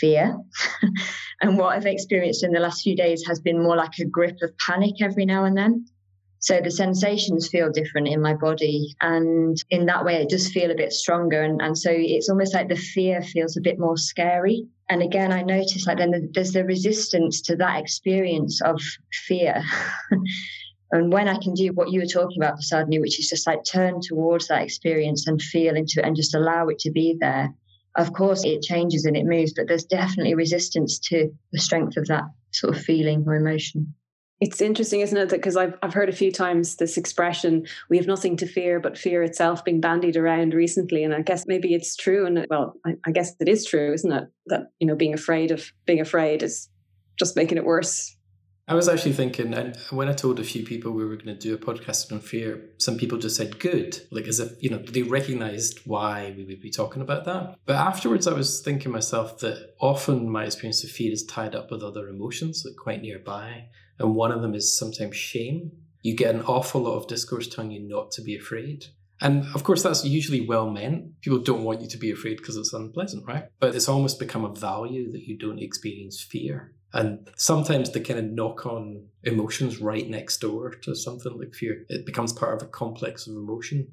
fear. 0.00 0.36
and 1.40 1.56
what 1.56 1.76
I've 1.76 1.86
experienced 1.86 2.42
in 2.42 2.52
the 2.52 2.60
last 2.60 2.82
few 2.82 2.96
days 2.96 3.24
has 3.26 3.38
been 3.38 3.62
more 3.62 3.76
like 3.76 3.98
a 4.00 4.04
grip 4.04 4.36
of 4.42 4.50
panic 4.58 5.00
every 5.00 5.26
now 5.26 5.44
and 5.44 5.56
then. 5.56 5.86
So 6.40 6.58
the 6.58 6.70
sensations 6.70 7.48
feel 7.48 7.70
different 7.70 8.08
in 8.08 8.22
my 8.22 8.32
body. 8.32 8.96
And 9.02 9.62
in 9.68 9.84
that 9.86 10.06
way, 10.06 10.16
it 10.16 10.30
does 10.30 10.50
feel 10.50 10.70
a 10.70 10.74
bit 10.74 10.92
stronger. 10.92 11.42
And, 11.42 11.60
and 11.60 11.76
so 11.76 11.90
it's 11.92 12.30
almost 12.30 12.54
like 12.54 12.68
the 12.68 12.76
fear 12.76 13.20
feels 13.20 13.58
a 13.58 13.60
bit 13.60 13.78
more 13.78 13.98
scary. 13.98 14.66
And 14.88 15.02
again, 15.02 15.32
I 15.32 15.42
notice 15.42 15.86
like 15.86 15.98
then 15.98 16.30
there's 16.32 16.52
the 16.52 16.64
resistance 16.64 17.42
to 17.42 17.56
that 17.56 17.78
experience 17.78 18.62
of 18.62 18.80
fear. 19.26 19.62
and 20.92 21.12
when 21.12 21.28
I 21.28 21.36
can 21.36 21.52
do 21.52 21.68
what 21.74 21.90
you 21.90 22.00
were 22.00 22.06
talking 22.06 22.42
about, 22.42 22.58
Prasadini, 22.58 23.00
which 23.02 23.20
is 23.20 23.28
just 23.28 23.46
like 23.46 23.62
turn 23.64 24.00
towards 24.00 24.48
that 24.48 24.62
experience 24.62 25.26
and 25.26 25.42
feel 25.42 25.76
into 25.76 26.00
it 26.00 26.06
and 26.06 26.16
just 26.16 26.34
allow 26.34 26.68
it 26.68 26.78
to 26.80 26.90
be 26.90 27.18
there, 27.20 27.54
of 27.96 28.14
course 28.14 28.44
it 28.46 28.62
changes 28.62 29.04
and 29.04 29.16
it 29.16 29.26
moves, 29.26 29.52
but 29.54 29.68
there's 29.68 29.84
definitely 29.84 30.34
resistance 30.34 30.98
to 30.98 31.30
the 31.52 31.60
strength 31.60 31.98
of 31.98 32.06
that 32.06 32.24
sort 32.52 32.74
of 32.74 32.82
feeling 32.82 33.24
or 33.26 33.34
emotion. 33.34 33.94
It's 34.40 34.62
interesting, 34.62 35.00
isn't 35.00 35.16
it? 35.18 35.28
Because 35.28 35.56
I've 35.56 35.74
I've 35.82 35.92
heard 35.92 36.08
a 36.08 36.12
few 36.12 36.32
times 36.32 36.76
this 36.76 36.96
expression, 36.96 37.66
"We 37.90 37.98
have 37.98 38.06
nothing 38.06 38.36
to 38.38 38.46
fear 38.46 38.80
but 38.80 38.96
fear 38.96 39.22
itself," 39.22 39.64
being 39.64 39.80
bandied 39.82 40.16
around 40.16 40.54
recently, 40.54 41.04
and 41.04 41.14
I 41.14 41.20
guess 41.20 41.46
maybe 41.46 41.74
it's 41.74 41.94
true. 41.94 42.24
And 42.26 42.46
well, 42.48 42.74
I, 42.86 42.94
I 43.06 43.10
guess 43.12 43.34
it 43.38 43.48
is 43.48 43.66
true, 43.66 43.92
isn't 43.92 44.10
it? 44.10 44.28
That 44.46 44.68
you 44.78 44.86
know, 44.86 44.96
being 44.96 45.12
afraid 45.12 45.50
of 45.50 45.70
being 45.84 46.00
afraid 46.00 46.42
is 46.42 46.70
just 47.18 47.36
making 47.36 47.58
it 47.58 47.64
worse. 47.66 48.16
I 48.70 48.74
was 48.74 48.88
actually 48.88 49.14
thinking, 49.14 49.52
and 49.52 49.76
when 49.90 50.08
I 50.08 50.12
told 50.12 50.38
a 50.38 50.44
few 50.44 50.64
people 50.64 50.92
we 50.92 51.04
were 51.04 51.16
going 51.16 51.26
to 51.26 51.34
do 51.34 51.54
a 51.54 51.58
podcast 51.58 52.12
on 52.12 52.20
fear, 52.20 52.70
some 52.78 52.96
people 52.96 53.18
just 53.18 53.34
said 53.34 53.58
good, 53.58 54.00
like 54.12 54.28
as 54.28 54.38
if, 54.38 54.52
you 54.62 54.70
know, 54.70 54.78
they 54.78 55.02
recognized 55.02 55.80
why 55.86 56.32
we 56.36 56.44
would 56.44 56.60
be 56.60 56.70
talking 56.70 57.02
about 57.02 57.24
that. 57.24 57.56
But 57.66 57.74
afterwards, 57.74 58.28
I 58.28 58.32
was 58.32 58.60
thinking 58.60 58.92
myself 58.92 59.40
that 59.40 59.74
often 59.80 60.30
my 60.30 60.44
experience 60.44 60.84
of 60.84 60.90
fear 60.90 61.10
is 61.12 61.24
tied 61.24 61.56
up 61.56 61.72
with 61.72 61.82
other 61.82 62.06
emotions, 62.06 62.62
like 62.64 62.76
quite 62.76 63.02
nearby. 63.02 63.64
And 63.98 64.14
one 64.14 64.30
of 64.30 64.40
them 64.40 64.54
is 64.54 64.78
sometimes 64.78 65.16
shame. 65.16 65.72
You 66.02 66.14
get 66.14 66.32
an 66.32 66.42
awful 66.42 66.82
lot 66.82 66.94
of 66.94 67.08
discourse 67.08 67.48
telling 67.48 67.72
you 67.72 67.80
not 67.80 68.12
to 68.12 68.22
be 68.22 68.36
afraid. 68.36 68.86
And 69.20 69.46
of 69.52 69.64
course, 69.64 69.82
that's 69.82 70.04
usually 70.04 70.46
well 70.46 70.70
meant. 70.70 71.20
People 71.22 71.40
don't 71.40 71.64
want 71.64 71.80
you 71.80 71.88
to 71.88 71.98
be 71.98 72.12
afraid 72.12 72.36
because 72.36 72.56
it's 72.56 72.72
unpleasant, 72.72 73.26
right? 73.26 73.46
But 73.58 73.74
it's 73.74 73.88
almost 73.88 74.20
become 74.20 74.44
a 74.44 74.54
value 74.54 75.10
that 75.10 75.26
you 75.26 75.36
don't 75.36 75.58
experience 75.58 76.22
fear. 76.22 76.76
And 76.92 77.28
sometimes 77.36 77.90
the 77.90 78.00
kind 78.00 78.18
of 78.18 78.24
knock 78.26 78.66
on 78.66 79.06
emotions 79.22 79.80
right 79.80 80.08
next 80.08 80.38
door 80.38 80.70
to 80.70 80.94
something 80.94 81.38
like 81.38 81.54
fear, 81.54 81.84
it 81.88 82.04
becomes 82.04 82.32
part 82.32 82.60
of 82.60 82.66
a 82.66 82.70
complex 82.70 83.26
of 83.26 83.34
emotion. 83.34 83.92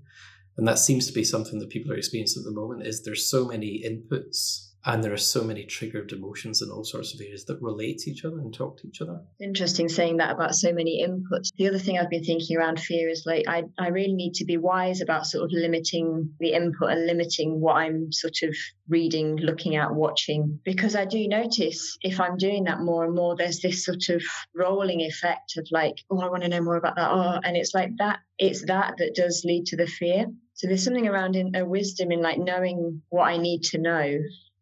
And 0.57 0.67
that 0.67 0.79
seems 0.79 1.05
to 1.07 1.13
be 1.13 1.23
something 1.23 1.59
that 1.59 1.69
people 1.69 1.91
are 1.91 1.97
experiencing 1.97 2.41
at 2.41 2.45
the 2.45 2.59
moment 2.59 2.87
is 2.87 3.03
there's 3.03 3.29
so 3.29 3.45
many 3.45 3.83
inputs 3.85 4.69
and 4.87 5.03
there 5.03 5.11
are 5.11 5.17
so 5.17 5.43
many 5.43 5.65
triggered 5.65 6.13
emotions 6.13 6.61
in 6.61 6.69
all 6.69 6.85
sorts 6.85 7.13
of 7.13 7.19
areas 7.19 7.43
that 7.45 7.61
relate 7.61 7.97
to 7.99 8.09
each 8.09 8.23
other 8.23 8.39
and 8.39 8.53
talk 8.53 8.77
to 8.77 8.87
each 8.87 9.01
other. 9.01 9.19
Interesting 9.41 9.89
saying 9.89 10.17
that 10.17 10.31
about 10.31 10.55
so 10.55 10.71
many 10.71 11.05
inputs. 11.05 11.49
The 11.57 11.67
other 11.67 11.77
thing 11.77 11.99
I've 11.99 12.09
been 12.09 12.23
thinking 12.23 12.55
around 12.55 12.79
fear 12.79 13.09
is 13.09 13.23
like 13.25 13.43
I, 13.49 13.63
I 13.77 13.89
really 13.89 14.13
need 14.13 14.35
to 14.35 14.45
be 14.45 14.55
wise 14.55 15.01
about 15.01 15.25
sort 15.25 15.43
of 15.43 15.51
limiting 15.51 16.33
the 16.39 16.53
input 16.53 16.89
and 16.89 17.05
limiting 17.05 17.59
what 17.59 17.75
I'm 17.75 18.13
sort 18.13 18.37
of 18.43 18.55
reading, 18.87 19.35
looking 19.35 19.75
at, 19.75 19.93
watching. 19.93 20.57
Because 20.63 20.95
I 20.95 21.03
do 21.03 21.27
notice 21.27 21.97
if 22.01 22.21
I'm 22.21 22.37
doing 22.37 22.63
that 22.63 22.79
more 22.79 23.03
and 23.03 23.13
more, 23.13 23.35
there's 23.35 23.59
this 23.59 23.83
sort 23.83 24.07
of 24.07 24.23
rolling 24.55 25.01
effect 25.01 25.57
of 25.57 25.67
like, 25.69 25.95
oh, 26.09 26.21
I 26.21 26.29
want 26.29 26.43
to 26.43 26.49
know 26.49 26.61
more 26.61 26.77
about 26.77 26.95
that. 26.95 27.11
Oh, 27.11 27.39
and 27.43 27.57
it's 27.57 27.73
like 27.73 27.91
that, 27.97 28.19
it's 28.39 28.65
that 28.67 28.93
that 28.99 29.15
does 29.15 29.43
lead 29.45 29.65
to 29.65 29.75
the 29.75 29.87
fear. 29.87 30.27
So 30.53 30.67
there's 30.67 30.83
something 30.83 31.07
around 31.07 31.35
in 31.35 31.55
a 31.55 31.65
wisdom 31.65 32.11
in 32.11 32.21
like 32.21 32.39
knowing 32.39 33.01
what 33.09 33.25
I 33.25 33.37
need 33.37 33.63
to 33.63 33.79
know 33.79 34.17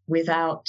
without 0.08 0.68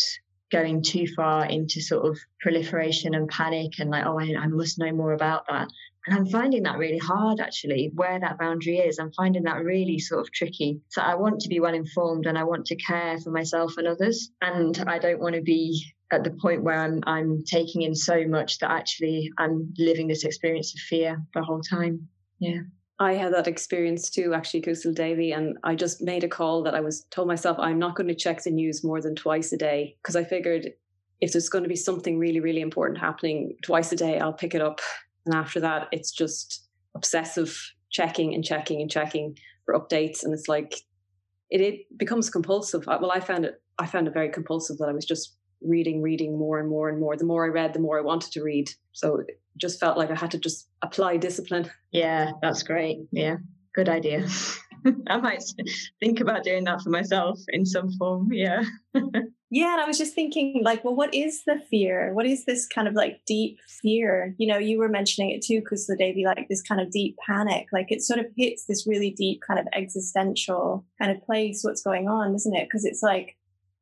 going 0.53 0.83
too 0.83 1.07
far 1.15 1.47
into 1.47 1.81
sort 1.81 2.07
of 2.07 2.19
proliferation 2.41 3.15
and 3.15 3.29
panic 3.29 3.79
and 3.79 3.91
like, 3.91 4.07
oh, 4.07 4.19
I, 4.19 4.35
I, 4.39 4.47
must 4.47 4.79
know 4.79 4.93
more 4.93 5.13
about 5.13 5.47
that. 5.49 5.69
And 6.07 6.17
I'm 6.17 6.27
finding 6.27 6.63
that 6.63 6.79
really 6.79 6.99
hard 6.99 7.41
actually, 7.41 7.91
where 7.95 8.21
that 8.21 8.39
boundary 8.39 8.79
is. 8.79 8.99
I'm 8.99 9.13
finding 9.13 9.43
that 9.43 9.65
really 9.65 9.99
sort 9.99 10.21
of 10.21 10.33
tricky. 10.33 10.81
So 10.89 11.03
I 11.03 11.17
want 11.17 11.41
to 11.41 11.49
be 11.49 11.59
well 11.59 11.75
informed 11.75 12.27
and 12.27 12.39
I 12.39 12.45
want 12.45 12.67
to 12.67 12.77
care 12.77 13.19
for 13.19 13.31
myself 13.31 13.75
and 13.77 13.89
others. 13.89 14.31
And 14.41 14.79
I 14.87 14.99
don't 15.01 15.21
want 15.21 15.35
to 15.35 15.43
be 15.43 15.85
at 16.13 16.23
the 16.23 16.31
point 16.31 16.63
where 16.63 16.79
I'm 16.79 17.03
I'm 17.07 17.43
taking 17.45 17.83
in 17.83 17.97
so 17.97 18.25
much 18.27 18.59
that 18.61 18.71
actually 18.71 19.33
I'm 19.37 19.75
living 19.77 20.07
this 20.07 20.25
experience 20.25 20.75
of 20.75 20.81
fear 20.81 21.21
the 21.35 21.43
whole 21.43 21.61
time. 21.61 22.09
Yeah. 22.39 22.61
I 22.99 23.15
had 23.15 23.35
that 23.35 23.47
experience 23.47 24.09
too, 24.09 24.33
actually, 24.33 24.63
Kusala 24.63 24.95
Devi, 24.95 25.33
and 25.33 25.59
I 25.65 25.75
just 25.75 26.01
made 26.01 26.25
a 26.25 26.29
call 26.29 26.63
that 26.63 26.75
I 26.75 26.81
was 26.81 27.03
told 27.11 27.29
myself 27.29 27.59
I'm 27.59 27.79
not 27.79 27.95
going 27.95 28.09
to 28.09 28.15
check 28.15 28.43
the 28.43 28.51
news 28.51 28.83
more 28.83 29.03
than 29.03 29.15
twice 29.15 29.53
a 29.53 29.59
day 29.59 29.97
because 30.03 30.17
I 30.17 30.25
figured 30.25 30.73
if 31.21 31.33
there's 31.33 31.51
going 31.51 31.65
to 31.65 31.69
be 31.69 31.77
something 31.77 32.19
really, 32.19 32.41
really 32.41 32.61
important 32.61 32.99
happening 32.99 33.57
twice 33.63 33.93
a 33.93 33.97
day, 33.97 34.19
I'll 34.19 34.33
pick 34.33 34.55
it 34.55 34.63
up. 34.63 34.81
And 35.27 35.35
after 35.35 35.61
that, 35.61 35.89
it's 35.93 36.11
just 36.11 36.69
obsessive 36.95 37.59
checking 37.91 38.35
and 38.35 38.45
checking 38.45 38.81
and 38.81 38.91
checking 38.91 39.37
for 39.65 39.79
updates, 39.79 40.25
and 40.25 40.33
it's 40.33 40.49
like 40.49 40.75
it, 41.51 41.61
it 41.61 41.99
becomes 41.99 42.31
compulsive. 42.31 42.87
Well, 42.87 43.13
I 43.13 43.21
found 43.21 43.45
it. 43.45 43.61
I 43.79 43.87
found 43.87 44.09
it 44.09 44.15
very 44.15 44.31
compulsive 44.31 44.79
that 44.79 44.89
I 44.89 44.93
was 44.93 45.05
just 45.05 45.37
reading, 45.67 46.03
reading 46.03 46.39
more 46.39 46.59
and 46.59 46.69
more 46.69 46.89
and 46.89 47.01
more. 47.01 47.17
The 47.17 47.25
more 47.25 47.45
I 47.45 47.49
read, 47.49 47.73
the 47.73 47.81
more 47.81 47.99
I 47.99 48.03
wanted 48.03 48.33
to 48.33 48.43
read. 48.43 48.71
So 48.93 49.21
it 49.21 49.41
just 49.57 49.81
felt 49.81 49.99
like 49.99 50.11
I 50.11 50.15
had 50.15 50.31
to 50.33 50.39
just 50.39 50.69
apply 50.83 51.17
discipline. 51.17 51.71
Yeah, 51.93 52.33
that's 52.43 52.63
great. 52.63 52.99
Yeah, 53.11 53.37
good 53.75 53.89
idea. 53.89 54.27
I 55.09 55.17
might 55.19 55.43
think 56.01 56.21
about 56.21 56.45
doing 56.45 56.65
that 56.65 56.83
for 56.83 56.91
myself 56.91 57.41
in 57.49 57.67
some 57.67 57.91
form. 57.93 58.33
Yeah. 58.33 58.65
yeah. 58.95 59.73
And 59.73 59.81
I 59.81 59.87
was 59.87 59.99
just 59.99 60.15
thinking, 60.15 60.63
like, 60.65 60.85
well, 60.85 60.95
what 60.95 61.15
is 61.15 61.43
the 61.45 61.61
fear? 61.71 62.13
What 62.15 62.27
is 62.27 62.45
this 62.45 62.67
kind 62.67 62.87
of 62.87 62.95
like 62.95 63.21
deep 63.27 63.59
fear? 63.83 64.35
You 64.39 64.47
know, 64.47 64.59
you 64.59 64.79
were 64.79 64.89
mentioning 64.89 65.31
it 65.31 65.43
too, 65.43 65.61
because 65.61 65.87
the 65.87 65.97
Davy, 65.97 66.25
like 66.25 66.47
this 66.49 66.63
kind 66.63 66.81
of 66.81 66.91
deep 66.91 67.17
panic, 67.27 67.67
like 67.73 67.91
it 67.91 68.03
sort 68.03 68.21
of 68.21 68.27
hits 68.37 68.67
this 68.67 68.87
really 68.87 69.11
deep 69.11 69.41
kind 69.47 69.59
of 69.59 69.67
existential 69.73 70.85
kind 71.01 71.11
of 71.11 71.23
place, 71.25 71.63
what's 71.63 71.83
going 71.83 72.09
on, 72.09 72.35
isn't 72.35 72.55
it? 72.55 72.69
Because 72.69 72.85
it's 72.85 73.03
like, 73.03 73.37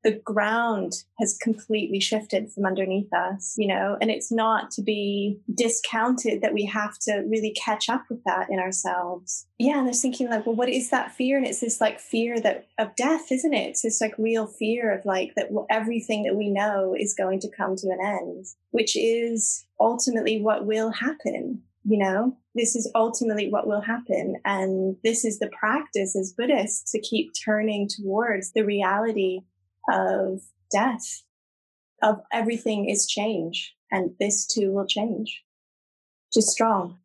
the 0.05 0.21
ground 0.25 0.93
has 1.19 1.39
completely 1.41 1.99
shifted 1.99 2.53
from 2.53 2.67
underneath 2.67 3.13
us, 3.13 3.55
you 3.57 3.67
know, 3.67 3.97
and 4.01 4.11
it's 4.11 4.31
not 4.31 4.71
to 4.73 4.83
be 4.83 5.41
discounted 5.57 6.43
that 6.43 6.53
we 6.53 6.67
have 6.67 6.99
to 7.01 7.25
really 7.27 7.53
catch 7.53 7.89
up 7.89 8.05
with 8.11 8.23
that 8.25 8.49
in 8.51 8.59
ourselves. 8.59 9.47
Yeah, 9.59 9.79
and 9.79 9.87
I 9.87 9.89
was 9.89 10.03
thinking 10.03 10.29
like, 10.29 10.45
well, 10.45 10.55
what 10.55 10.69
is 10.69 10.91
that 10.91 11.13
fear? 11.13 11.39
And 11.39 11.47
it's 11.47 11.61
this 11.61 11.81
like 11.81 11.99
fear 11.99 12.39
that 12.41 12.69
of 12.79 12.95
death, 12.97 13.33
isn't 13.33 13.55
it? 13.55 13.71
It's 13.71 13.83
this 13.83 14.01
like 14.01 14.15
real 14.19 14.47
fear 14.47 14.93
of 14.93 15.07
like 15.07 15.33
that 15.37 15.49
everything 15.71 16.25
that 16.25 16.37
we 16.37 16.51
know 16.51 16.95
is 16.97 17.15
going 17.15 17.41
to 17.41 17.51
come 17.51 17.75
to 17.77 17.89
an 17.89 17.99
end, 18.05 18.47
which 18.73 18.97
is 18.97 19.65
ultimately 19.81 20.41
what 20.41 20.67
will 20.67 20.91
happen. 20.91 21.63
You 21.87 21.99
know, 21.99 22.37
this 22.55 22.77
is 22.77 22.91
ultimately 22.95 23.51
what 23.51 23.67
will 23.67 23.83
happen. 23.83 24.37
And 24.45 24.97
this 25.03 25.25
is 25.25 25.39
the 25.39 25.51
practice 25.59 26.17
as 26.17 26.33
Buddhists 26.33 26.93
to 26.93 27.01
keep 27.01 27.33
turning 27.45 27.89
towards 27.89 28.53
the 28.53 28.65
reality 28.65 29.41
of 29.88 30.41
death, 30.71 31.23
of 32.03 32.21
everything 32.33 32.88
is 32.88 33.07
change, 33.07 33.75
and 33.91 34.12
this 34.19 34.47
too 34.47 34.73
will 34.73 34.87
change. 34.87 35.43
Just 36.33 36.49
strong. 36.49 36.99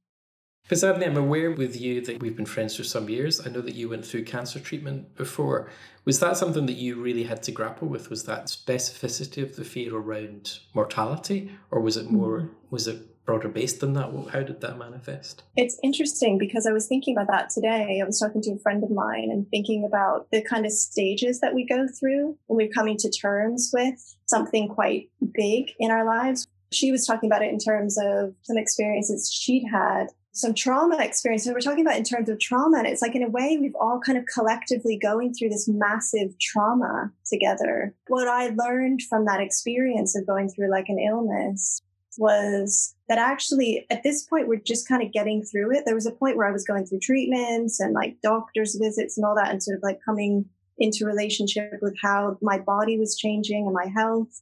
Prasadini, 0.69 1.07
I'm 1.07 1.17
aware 1.17 1.50
with 1.50 1.81
you 1.81 2.00
that 2.01 2.21
we've 2.21 2.36
been 2.36 2.45
friends 2.45 2.75
for 2.75 2.83
some 2.83 3.09
years. 3.09 3.45
I 3.45 3.50
know 3.50 3.62
that 3.62 3.74
you 3.74 3.89
went 3.89 4.05
through 4.05 4.25
cancer 4.25 4.59
treatment 4.59 5.15
before. 5.15 5.67
Was 6.05 6.19
that 6.19 6.38
something 6.38 6.67
that 6.67 6.74
you 6.74 7.01
really 7.01 7.24
had 7.24 7.41
to 7.43 7.51
grapple 7.51 7.88
with? 7.88 8.12
Was 8.12 8.25
that 8.25 8.45
specificity 8.45 9.41
of 9.41 9.55
the 9.55 9.63
fear 9.63 9.95
around 9.95 10.59
mortality, 10.75 11.51
or 11.71 11.81
was 11.81 11.98
it 11.98 12.12
more? 12.12 12.41
Mm-hmm. 12.41 12.53
Was 12.69 12.88
it 12.88 13.01
broader 13.29 13.48
based 13.48 13.79
than 13.79 13.93
that? 13.93 14.09
How 14.33 14.41
did 14.41 14.59
that 14.62 14.79
manifest? 14.79 15.43
It's 15.55 15.79
interesting 15.83 16.39
because 16.39 16.65
I 16.65 16.71
was 16.71 16.88
thinking 16.88 17.15
about 17.15 17.27
that 17.27 17.51
today. 17.51 18.01
I 18.01 18.03
was 18.03 18.19
talking 18.19 18.41
to 18.41 18.53
a 18.53 18.57
friend 18.57 18.83
of 18.83 18.89
mine 18.89 19.29
and 19.31 19.48
thinking 19.51 19.86
about 19.86 20.25
the 20.31 20.41
kind 20.41 20.65
of 20.65 20.71
stages 20.71 21.39
that 21.41 21.53
we 21.53 21.63
go 21.63 21.86
through 21.88 22.36
when 22.48 22.57
we're 22.57 22.74
coming 22.74 22.98
to 22.98 23.12
terms 23.12 23.69
with 23.71 24.15
something 24.25 24.67
quite 24.67 25.12
big 25.36 25.67
in 25.77 25.91
our 25.91 26.03
lives. 26.05 26.48
She 26.71 26.91
was 26.91 27.05
talking 27.05 27.29
about 27.29 27.43
it 27.43 27.53
in 27.53 27.59
terms 27.59 28.00
of 28.01 28.33
some 28.41 28.57
experiences 28.57 29.31
she'd 29.31 29.67
had 29.71 30.07
some 30.31 30.55
trauma 30.55 30.98
experiences. 31.00 31.51
We're 31.53 31.59
talking 31.59 31.86
about 31.86 31.98
in 31.98 32.03
terms 32.03 32.29
of 32.29 32.39
trauma, 32.39 32.79
and 32.79 32.88
it's 32.88 33.01
like 33.01 33.15
in 33.15 33.24
a 33.24 33.29
way 33.29 33.57
we've 33.59 33.75
all 33.79 34.00
kind 34.03 34.17
of 34.17 34.25
collectively 34.33 34.98
going 34.98 35.33
through 35.33 35.50
this 35.50 35.67
massive 35.67 36.39
trauma 36.39 37.12
together. 37.27 37.93
What 38.07 38.27
I 38.27 38.50
learned 38.50 39.01
from 39.09 39.25
that 39.25 39.41
experience 39.41 40.15
of 40.15 40.25
going 40.25 40.50
through 40.50 40.71
like 40.71 40.86
an 40.88 40.98
illness 40.98 41.81
was 42.17 42.95
that 43.07 43.17
actually 43.17 43.85
at 43.89 44.03
this 44.03 44.23
point 44.23 44.47
we're 44.47 44.59
just 44.59 44.87
kind 44.87 45.03
of 45.03 45.11
getting 45.11 45.43
through 45.43 45.75
it. 45.75 45.83
There 45.85 45.95
was 45.95 46.05
a 46.05 46.11
point 46.11 46.37
where 46.37 46.47
I 46.47 46.51
was 46.51 46.65
going 46.65 46.85
through 46.85 46.99
treatments 46.99 47.79
and 47.79 47.93
like 47.93 48.21
doctor's 48.21 48.75
visits 48.75 49.17
and 49.17 49.25
all 49.25 49.35
that 49.35 49.49
and 49.49 49.61
sort 49.61 49.77
of 49.77 49.83
like 49.83 49.99
coming 50.03 50.45
into 50.77 51.05
relationship 51.05 51.79
with 51.81 51.95
how 52.01 52.37
my 52.41 52.57
body 52.57 52.97
was 52.97 53.17
changing 53.17 53.65
and 53.65 53.73
my 53.73 53.87
health. 53.87 54.41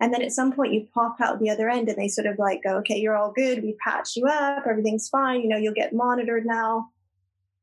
And 0.00 0.12
then 0.12 0.22
at 0.22 0.32
some 0.32 0.52
point 0.52 0.72
you 0.72 0.88
pop 0.92 1.16
out 1.20 1.40
the 1.40 1.50
other 1.50 1.68
end 1.68 1.88
and 1.88 1.96
they 1.96 2.08
sort 2.08 2.26
of 2.26 2.38
like 2.38 2.62
go, 2.62 2.76
okay, 2.78 2.98
you're 2.98 3.16
all 3.16 3.32
good. 3.32 3.62
We 3.62 3.76
patch 3.84 4.16
you 4.16 4.26
up. 4.26 4.64
Everything's 4.68 5.08
fine. 5.08 5.42
You 5.42 5.48
know, 5.48 5.56
you'll 5.56 5.74
get 5.74 5.92
monitored 5.92 6.46
now. 6.46 6.88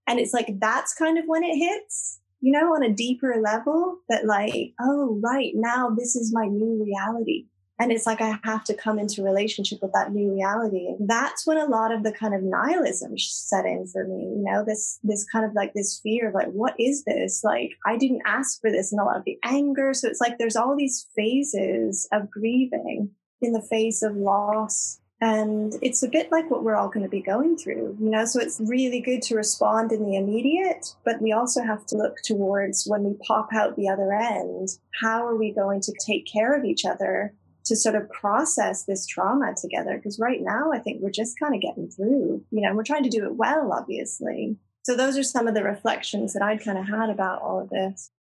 And 0.07 0.19
it's 0.19 0.33
like, 0.33 0.59
that's 0.59 0.93
kind 0.93 1.17
of 1.17 1.25
when 1.27 1.43
it 1.43 1.57
hits, 1.57 2.19
you 2.39 2.51
know, 2.51 2.73
on 2.73 2.83
a 2.83 2.89
deeper 2.89 3.35
level 3.41 3.97
that 4.09 4.25
like, 4.25 4.73
oh, 4.79 5.19
right 5.21 5.51
now 5.55 5.89
this 5.89 6.15
is 6.15 6.33
my 6.33 6.45
new 6.45 6.83
reality 6.83 7.45
and 7.81 7.91
it's 7.91 8.05
like 8.05 8.21
I 8.21 8.37
have 8.43 8.63
to 8.65 8.75
come 8.75 8.99
into 8.99 9.23
relationship 9.23 9.79
with 9.81 9.91
that 9.93 10.13
new 10.13 10.31
reality. 10.31 10.93
That's 10.99 11.47
when 11.47 11.57
a 11.57 11.65
lot 11.65 11.91
of 11.91 12.03
the 12.03 12.11
kind 12.11 12.35
of 12.35 12.43
nihilism 12.43 13.17
set 13.17 13.65
in 13.65 13.87
for 13.87 14.05
me. 14.05 14.21
You 14.21 14.43
know, 14.43 14.63
this 14.63 14.99
this 15.03 15.25
kind 15.25 15.45
of 15.45 15.55
like 15.55 15.73
this 15.73 15.99
fear 16.03 16.29
of 16.29 16.35
like, 16.35 16.51
what 16.51 16.75
is 16.79 17.03
this? 17.05 17.43
Like, 17.43 17.71
I 17.87 17.97
didn't 17.97 18.21
ask 18.27 18.61
for 18.61 18.69
this, 18.71 18.91
and 18.91 19.01
a 19.01 19.03
lot 19.03 19.17
of 19.17 19.25
the 19.25 19.39
anger. 19.43 19.95
So 19.95 20.07
it's 20.07 20.21
like 20.21 20.37
there's 20.37 20.55
all 20.55 20.77
these 20.77 21.07
phases 21.15 22.07
of 22.11 22.29
grieving 22.29 23.09
in 23.41 23.53
the 23.53 23.63
face 23.63 24.03
of 24.03 24.15
loss. 24.15 24.99
And 25.23 25.75
it's 25.83 26.01
a 26.01 26.07
bit 26.07 26.31
like 26.31 26.49
what 26.49 26.63
we're 26.63 26.75
all 26.75 26.89
going 26.89 27.03
to 27.03 27.09
be 27.09 27.21
going 27.21 27.55
through, 27.55 27.95
you 27.99 28.09
know. 28.09 28.25
So 28.25 28.39
it's 28.39 28.59
really 28.59 29.01
good 29.01 29.23
to 29.23 29.35
respond 29.35 29.91
in 29.91 30.05
the 30.05 30.17
immediate, 30.17 30.95
but 31.03 31.21
we 31.21 31.31
also 31.31 31.63
have 31.63 31.85
to 31.87 31.97
look 31.97 32.17
towards 32.23 32.85
when 32.85 33.03
we 33.03 33.15
pop 33.27 33.49
out 33.55 33.75
the 33.75 33.87
other 33.87 34.13
end. 34.13 34.69
How 34.99 35.25
are 35.25 35.35
we 35.35 35.51
going 35.51 35.81
to 35.81 35.93
take 36.05 36.25
care 36.31 36.57
of 36.57 36.65
each 36.65 36.85
other 36.85 37.35
to 37.65 37.75
sort 37.75 37.95
of 37.95 38.09
process 38.09 38.83
this 38.83 39.05
trauma 39.05 39.53
together. 39.55 39.95
Because 39.95 40.19
right 40.19 40.41
now, 40.41 40.71
I 40.73 40.79
think 40.79 41.01
we're 41.01 41.11
just 41.11 41.39
kind 41.39 41.55
of 41.55 41.61
getting 41.61 41.89
through, 41.89 42.43
you 42.51 42.61
know, 42.61 42.73
we're 42.73 42.83
trying 42.83 43.03
to 43.03 43.09
do 43.09 43.25
it 43.25 43.35
well, 43.35 43.71
obviously. 43.73 44.57
So 44.83 44.95
those 44.95 45.17
are 45.17 45.23
some 45.23 45.47
of 45.47 45.53
the 45.53 45.63
reflections 45.63 46.33
that 46.33 46.41
I'd 46.41 46.63
kind 46.63 46.77
of 46.77 46.87
had 46.87 47.09
about 47.09 47.41
all 47.41 47.59
of 47.59 47.69
this. 47.69 48.11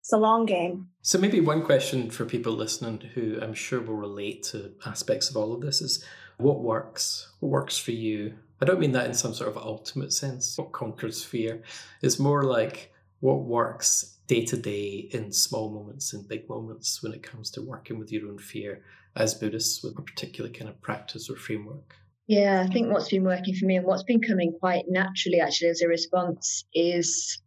It's 0.00 0.12
a 0.12 0.18
long 0.18 0.46
game. 0.46 0.88
So 1.02 1.18
maybe 1.18 1.40
one 1.40 1.62
question 1.62 2.10
for 2.10 2.24
people 2.24 2.54
listening 2.54 3.00
who 3.14 3.38
I'm 3.40 3.52
sure 3.52 3.80
will 3.80 3.94
relate 3.94 4.42
to 4.44 4.72
aspects 4.86 5.28
of 5.28 5.36
all 5.36 5.52
of 5.52 5.60
this 5.60 5.82
is 5.82 6.02
what 6.38 6.60
works? 6.60 7.30
What 7.40 7.50
works 7.50 7.76
for 7.76 7.90
you? 7.90 8.34
I 8.62 8.64
don't 8.64 8.80
mean 8.80 8.92
that 8.92 9.06
in 9.06 9.14
some 9.14 9.34
sort 9.34 9.50
of 9.50 9.58
ultimate 9.58 10.12
sense. 10.12 10.56
What 10.56 10.72
conquers 10.72 11.22
fear? 11.22 11.62
It's 12.02 12.18
more 12.18 12.44
like 12.44 12.89
what 13.20 13.44
works 13.44 14.18
day 14.26 14.44
to 14.46 14.56
day 14.56 15.08
in 15.12 15.32
small 15.32 15.70
moments 15.70 16.12
and 16.12 16.28
big 16.28 16.48
moments 16.48 17.02
when 17.02 17.12
it 17.12 17.22
comes 17.22 17.50
to 17.50 17.62
working 17.62 17.98
with 17.98 18.10
your 18.12 18.28
own 18.28 18.38
fear 18.38 18.82
as 19.16 19.34
Buddhists 19.34 19.82
with 19.82 19.98
a 19.98 20.02
particular 20.02 20.50
kind 20.50 20.68
of 20.68 20.80
practice 20.80 21.28
or 21.28 21.36
framework? 21.36 21.94
Yeah, 22.26 22.64
I 22.66 22.72
think 22.72 22.92
what's 22.92 23.08
been 23.08 23.24
working 23.24 23.54
for 23.54 23.66
me 23.66 23.76
and 23.76 23.84
what's 23.84 24.04
been 24.04 24.22
coming 24.22 24.52
quite 24.58 24.84
naturally 24.88 25.40
actually 25.40 25.70
as 25.70 25.82
a 25.82 25.88
response 25.88 26.64
is 26.72 27.42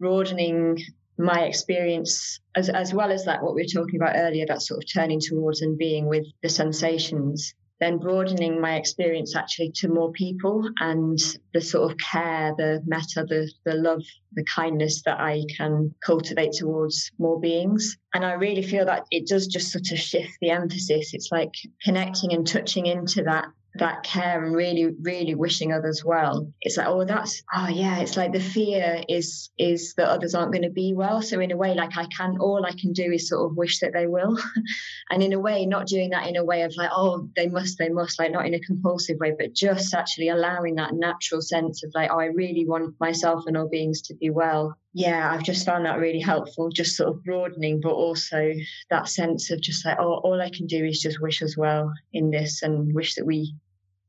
broadening 0.00 0.78
my 1.18 1.42
experience, 1.42 2.40
as, 2.56 2.68
as 2.68 2.94
well 2.94 3.12
as 3.12 3.26
that, 3.26 3.42
what 3.42 3.54
we 3.54 3.62
were 3.62 3.80
talking 3.82 4.00
about 4.00 4.16
earlier, 4.16 4.46
that 4.46 4.62
sort 4.62 4.82
of 4.82 4.92
turning 4.92 5.20
towards 5.20 5.60
and 5.60 5.76
being 5.76 6.06
with 6.06 6.26
the 6.42 6.48
sensations, 6.48 7.54
then 7.82 7.98
broadening 7.98 8.60
my 8.60 8.76
experience 8.76 9.34
actually 9.34 9.72
to 9.74 9.88
more 9.88 10.12
people 10.12 10.62
and 10.78 11.18
the 11.52 11.60
sort 11.60 11.90
of 11.90 11.98
care, 11.98 12.54
the 12.56 12.80
metta, 12.86 13.26
the, 13.28 13.50
the 13.64 13.74
love, 13.74 14.04
the 14.34 14.44
kindness 14.44 15.02
that 15.04 15.18
I 15.18 15.42
can 15.56 15.92
cultivate 16.06 16.52
towards 16.52 17.10
more 17.18 17.40
beings. 17.40 17.98
And 18.14 18.24
I 18.24 18.34
really 18.34 18.62
feel 18.62 18.86
that 18.86 19.06
it 19.10 19.26
does 19.26 19.48
just 19.48 19.72
sort 19.72 19.90
of 19.90 19.98
shift 19.98 20.30
the 20.40 20.50
emphasis. 20.50 21.12
It's 21.12 21.30
like 21.32 21.50
connecting 21.82 22.32
and 22.32 22.46
touching 22.46 22.86
into 22.86 23.24
that 23.24 23.46
that 23.76 24.02
care 24.02 24.44
and 24.44 24.54
really 24.54 24.94
really 25.00 25.34
wishing 25.34 25.72
others 25.72 26.04
well. 26.04 26.52
It's 26.60 26.76
like 26.76 26.88
oh 26.88 27.04
that's 27.04 27.42
oh 27.54 27.68
yeah 27.68 28.00
it's 28.00 28.16
like 28.16 28.32
the 28.32 28.40
fear 28.40 29.02
is 29.08 29.50
is 29.58 29.94
that 29.96 30.08
others 30.08 30.34
aren't 30.34 30.52
going 30.52 30.64
to 30.64 30.70
be 30.70 30.92
well. 30.94 31.22
So 31.22 31.40
in 31.40 31.52
a 31.52 31.56
way 31.56 31.74
like 31.74 31.96
i 31.96 32.06
can 32.16 32.36
all 32.38 32.66
i 32.66 32.72
can 32.72 32.92
do 32.92 33.10
is 33.12 33.28
sort 33.28 33.50
of 33.50 33.56
wish 33.56 33.80
that 33.80 33.92
they 33.92 34.06
will. 34.06 34.38
And 35.10 35.22
in 35.22 35.32
a 35.32 35.40
way 35.40 35.66
not 35.66 35.86
doing 35.86 36.10
that 36.10 36.26
in 36.26 36.36
a 36.36 36.44
way 36.44 36.62
of 36.62 36.74
like 36.76 36.90
oh 36.92 37.28
they 37.36 37.48
must 37.48 37.78
they 37.78 37.88
must 37.88 38.18
like 38.18 38.32
not 38.32 38.46
in 38.46 38.54
a 38.54 38.60
compulsive 38.60 39.18
way 39.20 39.34
but 39.38 39.52
just 39.54 39.94
actually 39.94 40.28
allowing 40.28 40.76
that 40.76 40.94
natural 40.94 41.42
sense 41.42 41.84
of 41.84 41.92
like 41.94 42.10
oh 42.10 42.18
i 42.18 42.26
really 42.26 42.64
want 42.66 42.94
myself 42.98 43.44
and 43.46 43.56
all 43.56 43.68
beings 43.68 44.02
to 44.02 44.14
be 44.14 44.30
well 44.30 44.76
yeah, 44.94 45.32
I've 45.32 45.42
just 45.42 45.64
found 45.64 45.86
that 45.86 45.98
really 45.98 46.20
helpful, 46.20 46.68
just 46.68 46.96
sort 46.96 47.08
of 47.08 47.24
broadening, 47.24 47.80
but 47.80 47.92
also 47.92 48.52
that 48.90 49.08
sense 49.08 49.50
of 49.50 49.60
just 49.60 49.84
like, 49.86 49.98
oh, 49.98 50.20
all 50.22 50.40
I 50.40 50.50
can 50.50 50.66
do 50.66 50.84
is 50.84 51.00
just 51.00 51.20
wish 51.20 51.40
as 51.40 51.56
well 51.56 51.92
in 52.12 52.30
this 52.30 52.62
and 52.62 52.94
wish 52.94 53.14
that 53.14 53.24
we, 53.24 53.54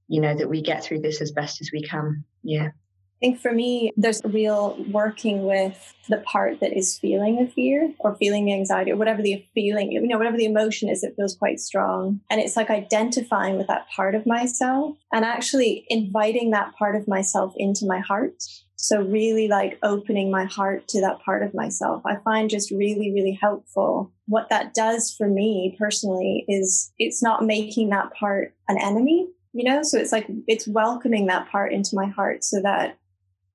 you 0.08 0.20
know, 0.20 0.36
that 0.36 0.50
we 0.50 0.62
get 0.62 0.84
through 0.84 1.00
this 1.00 1.22
as 1.22 1.32
best 1.32 1.62
as 1.62 1.70
we 1.72 1.82
can. 1.84 2.26
Yeah. 2.44 2.68
I 2.68 3.28
think 3.28 3.40
for 3.40 3.54
me, 3.54 3.94
there's 3.96 4.20
a 4.26 4.28
real 4.28 4.76
working 4.92 5.46
with 5.46 5.94
the 6.10 6.18
part 6.18 6.60
that 6.60 6.76
is 6.78 6.98
feeling 6.98 7.40
a 7.40 7.48
fear 7.50 7.94
or 8.00 8.16
feeling 8.16 8.44
the 8.46 8.54
anxiety 8.54 8.92
or 8.92 8.98
whatever 8.98 9.22
the 9.22 9.46
feeling, 9.54 9.94
you 9.94 10.06
know, 10.06 10.18
whatever 10.18 10.36
the 10.36 10.44
emotion 10.44 10.90
is, 10.90 11.04
it 11.04 11.14
feels 11.16 11.38
quite 11.38 11.62
strong. 11.62 12.20
And 12.30 12.42
it's 12.42 12.58
like 12.58 12.70
identifying 12.70 13.58
with 13.58 13.68
that 13.68 13.88
part 13.96 14.16
of 14.16 14.26
myself 14.26 14.98
and 15.14 15.24
actually 15.24 15.86
inviting 15.88 16.52
that 16.52 16.76
part 16.76 16.98
of 16.98 17.08
myself 17.08 17.54
into 17.56 17.86
my 17.86 18.00
heart 18.00 18.44
so, 18.84 19.00
really 19.02 19.48
like 19.48 19.80
opening 19.82 20.30
my 20.30 20.44
heart 20.44 20.90
to 20.90 21.00
that 21.00 21.22
part 21.22 21.42
of 21.42 21.54
myself, 21.54 22.02
I 22.06 22.18
find 22.18 22.50
just 22.50 22.70
really, 22.70 23.14
really 23.14 23.40
helpful. 23.42 24.12
What 24.26 24.50
that 24.50 24.74
does 24.74 25.16
for 25.18 25.30
me 25.30 25.78
personally 25.80 26.44
is 26.50 26.92
it's 27.00 27.24
not 27.24 27.46
making 27.46 27.92
that 27.92 28.14
part 28.14 28.54
an 28.68 28.78
enemy, 28.78 29.30
you 29.54 29.64
know? 29.64 29.84
So, 29.84 29.98
it's 29.98 30.12
like 30.12 30.28
it's 30.48 30.68
welcoming 30.68 31.28
that 31.28 31.48
part 31.48 31.72
into 31.72 31.96
my 31.96 32.08
heart 32.08 32.44
so 32.44 32.62
that 32.62 32.98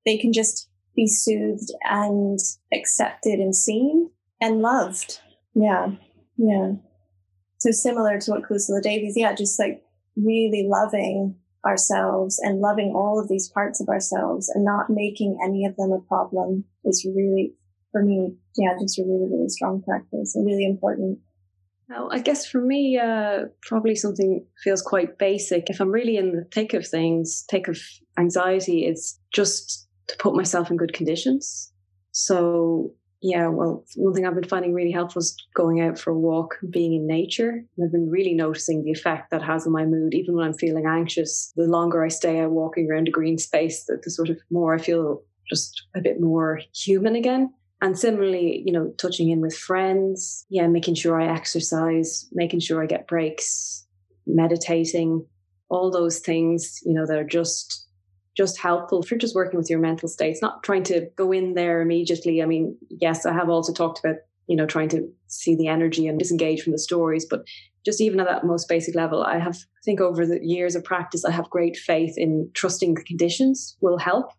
they 0.06 0.16
can 0.16 0.32
just 0.32 0.70
be 0.96 1.06
soothed 1.06 1.74
and 1.84 2.38
accepted 2.72 3.38
and 3.38 3.54
seen 3.54 4.08
and 4.40 4.62
loved. 4.62 5.20
Yeah. 5.54 5.90
Yeah. 6.38 6.72
So, 7.58 7.70
similar 7.70 8.18
to 8.18 8.30
what 8.30 8.44
Kusala 8.44 8.80
Davies, 8.80 9.12
yeah, 9.14 9.34
just 9.34 9.58
like 9.58 9.84
really 10.16 10.66
loving 10.66 11.36
ourselves 11.68 12.40
and 12.42 12.60
loving 12.60 12.92
all 12.96 13.20
of 13.20 13.28
these 13.28 13.48
parts 13.48 13.80
of 13.80 13.88
ourselves 13.88 14.48
and 14.48 14.64
not 14.64 14.86
making 14.88 15.38
any 15.44 15.64
of 15.66 15.76
them 15.76 15.92
a 15.92 16.00
problem 16.00 16.64
is 16.84 17.06
really, 17.06 17.54
for 17.92 18.02
me, 18.02 18.34
yeah, 18.56 18.74
just 18.80 18.98
a 18.98 19.02
really, 19.02 19.28
really 19.30 19.48
strong 19.48 19.82
practice 19.82 20.34
and 20.34 20.46
really 20.46 20.64
important. 20.64 21.18
Well, 21.88 22.08
I 22.10 22.18
guess 22.18 22.46
for 22.46 22.60
me, 22.60 22.98
uh, 22.98 23.46
probably 23.62 23.94
something 23.94 24.44
feels 24.62 24.82
quite 24.82 25.18
basic. 25.18 25.70
If 25.70 25.80
I'm 25.80 25.90
really 25.90 26.16
in 26.16 26.32
the 26.32 26.46
thick 26.52 26.74
of 26.74 26.86
things, 26.86 27.44
thick 27.50 27.68
of 27.68 27.78
anxiety, 28.18 28.84
it's 28.84 29.18
just 29.32 29.88
to 30.08 30.16
put 30.18 30.34
myself 30.34 30.70
in 30.70 30.76
good 30.76 30.92
conditions. 30.92 31.72
So 32.12 32.92
yeah, 33.20 33.48
well, 33.48 33.84
one 33.96 34.14
thing 34.14 34.26
I've 34.26 34.34
been 34.34 34.48
finding 34.48 34.72
really 34.72 34.92
helpful 34.92 35.20
is 35.20 35.36
going 35.54 35.80
out 35.80 35.98
for 35.98 36.10
a 36.10 36.18
walk, 36.18 36.56
being 36.70 36.94
in 36.94 37.06
nature. 37.06 37.64
I've 37.82 37.90
been 37.90 38.08
really 38.08 38.32
noticing 38.32 38.84
the 38.84 38.92
effect 38.92 39.30
that 39.30 39.42
has 39.42 39.66
on 39.66 39.72
my 39.72 39.84
mood. 39.84 40.14
Even 40.14 40.36
when 40.36 40.46
I'm 40.46 40.54
feeling 40.54 40.86
anxious, 40.86 41.52
the 41.56 41.64
longer 41.64 42.04
I 42.04 42.08
stay 42.08 42.40
out 42.40 42.52
walking 42.52 42.88
around 42.88 43.08
a 43.08 43.10
green 43.10 43.36
space, 43.36 43.84
the, 43.86 44.00
the 44.02 44.10
sort 44.10 44.28
of 44.28 44.38
more 44.50 44.74
I 44.74 44.78
feel 44.78 45.22
just 45.48 45.82
a 45.96 46.00
bit 46.00 46.20
more 46.20 46.60
human 46.72 47.16
again. 47.16 47.52
And 47.80 47.98
similarly, 47.98 48.62
you 48.64 48.72
know, 48.72 48.92
touching 48.98 49.30
in 49.30 49.40
with 49.40 49.56
friends, 49.56 50.46
yeah, 50.48 50.66
making 50.68 50.94
sure 50.94 51.20
I 51.20 51.32
exercise, 51.32 52.28
making 52.32 52.60
sure 52.60 52.82
I 52.82 52.86
get 52.86 53.08
breaks, 53.08 53.86
meditating, 54.26 55.26
all 55.70 55.90
those 55.90 56.20
things, 56.20 56.80
you 56.84 56.92
know, 56.92 57.06
that 57.06 57.18
are 57.18 57.24
just 57.24 57.87
just 58.38 58.60
helpful 58.60 59.02
for 59.02 59.16
just 59.16 59.34
working 59.34 59.58
with 59.58 59.68
your 59.68 59.80
mental 59.80 60.08
states, 60.08 60.40
not 60.40 60.62
trying 60.62 60.84
to 60.84 61.10
go 61.16 61.32
in 61.32 61.54
there 61.54 61.82
immediately. 61.82 62.40
I 62.40 62.46
mean, 62.46 62.78
yes, 62.88 63.26
I 63.26 63.32
have 63.32 63.50
also 63.50 63.72
talked 63.72 63.98
about, 63.98 64.14
you 64.46 64.54
know, 64.54 64.64
trying 64.64 64.88
to 64.90 65.12
see 65.26 65.56
the 65.56 65.66
energy 65.66 66.06
and 66.06 66.20
disengage 66.20 66.62
from 66.62 66.72
the 66.72 66.78
stories, 66.78 67.26
but 67.28 67.42
just 67.84 68.00
even 68.00 68.20
at 68.20 68.28
that 68.28 68.46
most 68.46 68.68
basic 68.68 68.94
level, 68.94 69.24
I 69.24 69.38
have, 69.38 69.56
I 69.56 69.82
think 69.84 70.00
over 70.00 70.24
the 70.24 70.38
years 70.40 70.76
of 70.76 70.84
practice, 70.84 71.24
I 71.24 71.32
have 71.32 71.50
great 71.50 71.76
faith 71.76 72.14
in 72.16 72.48
trusting 72.54 72.94
the 72.94 73.02
conditions 73.02 73.76
will 73.80 73.98
help. 73.98 74.30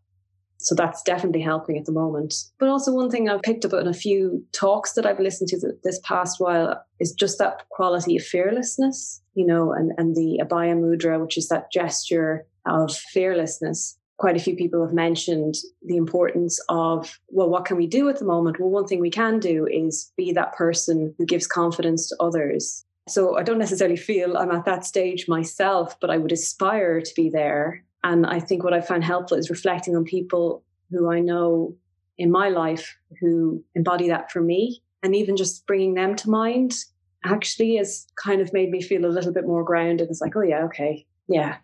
So 0.61 0.75
that's 0.75 1.01
definitely 1.03 1.41
helping 1.41 1.77
at 1.77 1.85
the 1.85 1.91
moment. 1.91 2.33
But 2.57 2.69
also, 2.69 2.93
one 2.93 3.09
thing 3.09 3.29
I've 3.29 3.41
picked 3.41 3.63
up 3.63 3.73
in 3.73 3.87
a 3.87 3.93
few 3.93 4.45
talks 4.51 4.93
that 4.93 5.05
I've 5.05 5.19
listened 5.19 5.49
to 5.49 5.71
this 5.83 5.99
past 6.03 6.39
while 6.39 6.83
is 6.99 7.13
just 7.13 7.37
that 7.39 7.67
quality 7.69 8.17
of 8.17 8.23
fearlessness, 8.23 9.21
you 9.35 9.45
know, 9.45 9.71
and, 9.71 9.93
and 9.97 10.17
the 10.17 10.41
Abhaya 10.43 10.75
Mudra, 10.75 11.21
which 11.21 11.37
is 11.37 11.47
that 11.47 11.71
gesture 11.71 12.45
of 12.65 12.95
fearlessness. 12.95 13.97
Quite 14.17 14.35
a 14.35 14.39
few 14.39 14.55
people 14.55 14.81
have 14.81 14.93
mentioned 14.93 15.55
the 15.81 15.95
importance 15.95 16.59
of, 16.67 17.19
well, 17.29 17.49
what 17.49 17.65
can 17.65 17.77
we 17.77 17.87
do 17.87 18.09
at 18.09 18.19
the 18.19 18.25
moment? 18.25 18.59
Well, 18.59 18.69
one 18.69 18.85
thing 18.85 18.99
we 18.99 19.09
can 19.09 19.39
do 19.39 19.65
is 19.65 20.11
be 20.17 20.33
that 20.33 20.55
person 20.55 21.15
who 21.17 21.25
gives 21.25 21.47
confidence 21.47 22.09
to 22.09 22.17
others. 22.19 22.85
So 23.07 23.37
I 23.37 23.43
don't 23.43 23.57
necessarily 23.57 23.95
feel 23.95 24.37
I'm 24.37 24.51
at 24.51 24.65
that 24.65 24.85
stage 24.85 25.27
myself, 25.27 25.97
but 25.99 26.09
I 26.09 26.17
would 26.17 26.31
aspire 26.31 27.01
to 27.01 27.11
be 27.15 27.29
there. 27.29 27.83
And 28.03 28.25
I 28.25 28.39
think 28.39 28.63
what 28.63 28.73
I 28.73 28.81
find 28.81 29.03
helpful 29.03 29.37
is 29.37 29.49
reflecting 29.49 29.95
on 29.95 30.03
people 30.03 30.63
who 30.91 31.11
I 31.11 31.19
know 31.19 31.75
in 32.17 32.29
my 32.29 32.49
life 32.49 32.97
who 33.19 33.63
embody 33.73 34.09
that 34.09 34.31
for 34.31 34.41
me. 34.41 34.81
And 35.01 35.15
even 35.15 35.37
just 35.37 35.65
bringing 35.65 35.93
them 35.93 36.15
to 36.17 36.29
mind 36.29 36.75
actually 37.23 37.77
has 37.77 38.05
kind 38.21 38.41
of 38.41 38.53
made 38.53 38.69
me 38.69 38.81
feel 38.81 39.05
a 39.05 39.07
little 39.07 39.33
bit 39.33 39.45
more 39.45 39.63
grounded. 39.63 40.09
It's 40.09 40.21
like, 40.21 40.35
oh, 40.35 40.41
yeah, 40.41 40.65
okay. 40.65 41.05
Yeah, 41.27 41.57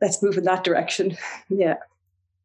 let's 0.00 0.22
move 0.22 0.36
in 0.36 0.44
that 0.44 0.64
direction. 0.64 1.16
yeah. 1.48 1.76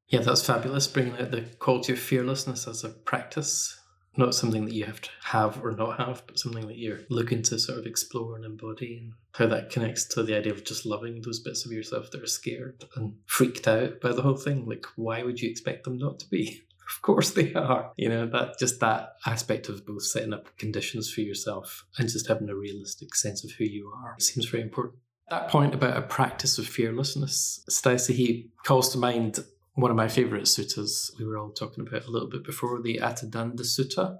Yeah, 0.07 0.21
that's 0.21 0.45
fabulous. 0.45 0.87
Bringing 0.87 1.17
out 1.19 1.31
the 1.31 1.41
quality 1.59 1.93
of 1.93 1.99
fearlessness 1.99 2.67
as 2.67 2.83
a 2.83 2.89
practice, 2.89 3.79
not 4.17 4.33
something 4.33 4.65
that 4.65 4.73
you 4.73 4.85
have 4.85 5.01
to 5.01 5.09
have 5.23 5.63
or 5.63 5.71
not 5.71 5.99
have, 5.99 6.23
but 6.25 6.39
something 6.39 6.67
that 6.67 6.77
you're 6.77 7.01
looking 7.09 7.43
to 7.43 7.59
sort 7.59 7.77
of 7.77 7.85
explore 7.85 8.35
and 8.35 8.43
embody, 8.43 8.97
and 8.97 9.13
how 9.33 9.45
that 9.45 9.69
connects 9.69 10.05
to 10.05 10.23
the 10.23 10.35
idea 10.35 10.51
of 10.51 10.65
just 10.65 10.85
loving 10.85 11.21
those 11.21 11.39
bits 11.39 11.63
of 11.63 11.71
yourself 11.71 12.09
that 12.09 12.23
are 12.23 12.27
scared 12.27 12.85
and 12.95 13.17
freaked 13.27 13.67
out 13.67 14.01
by 14.01 14.11
the 14.11 14.23
whole 14.23 14.35
thing. 14.35 14.65
Like, 14.65 14.85
why 14.95 15.21
would 15.21 15.39
you 15.39 15.49
expect 15.49 15.83
them 15.83 15.97
not 15.97 16.19
to 16.19 16.29
be? 16.29 16.63
Of 16.89 17.03
course 17.03 17.29
they 17.29 17.53
are. 17.53 17.91
You 17.97 18.09
know, 18.09 18.25
that 18.25 18.57
just 18.57 18.79
that 18.79 19.13
aspect 19.23 19.69
of 19.69 19.85
both 19.85 20.01
setting 20.01 20.33
up 20.33 20.57
conditions 20.57 21.13
for 21.13 21.21
yourself 21.21 21.85
and 21.99 22.09
just 22.09 22.27
having 22.27 22.49
a 22.49 22.55
realistic 22.55 23.13
sense 23.13 23.43
of 23.43 23.51
who 23.51 23.63
you 23.63 23.93
are 23.95 24.15
seems 24.17 24.47
very 24.47 24.63
important. 24.63 24.95
At 25.31 25.41
that 25.41 25.51
point 25.51 25.75
about 25.75 25.95
a 25.95 26.01
practice 26.01 26.57
of 26.57 26.65
fearlessness, 26.65 27.63
Stacey, 27.69 28.13
he 28.13 28.49
calls 28.65 28.89
to 28.89 28.97
mind 28.97 29.37
one 29.75 29.91
of 29.91 29.97
my 29.97 30.07
favorite 30.07 30.45
suttas 30.45 31.11
we 31.19 31.25
were 31.25 31.37
all 31.37 31.51
talking 31.51 31.85
about 31.85 32.07
a 32.07 32.09
little 32.09 32.27
bit 32.27 32.43
before, 32.43 32.81
the 32.81 32.97
Attadanda 32.97 33.61
Sutta, 33.61 34.17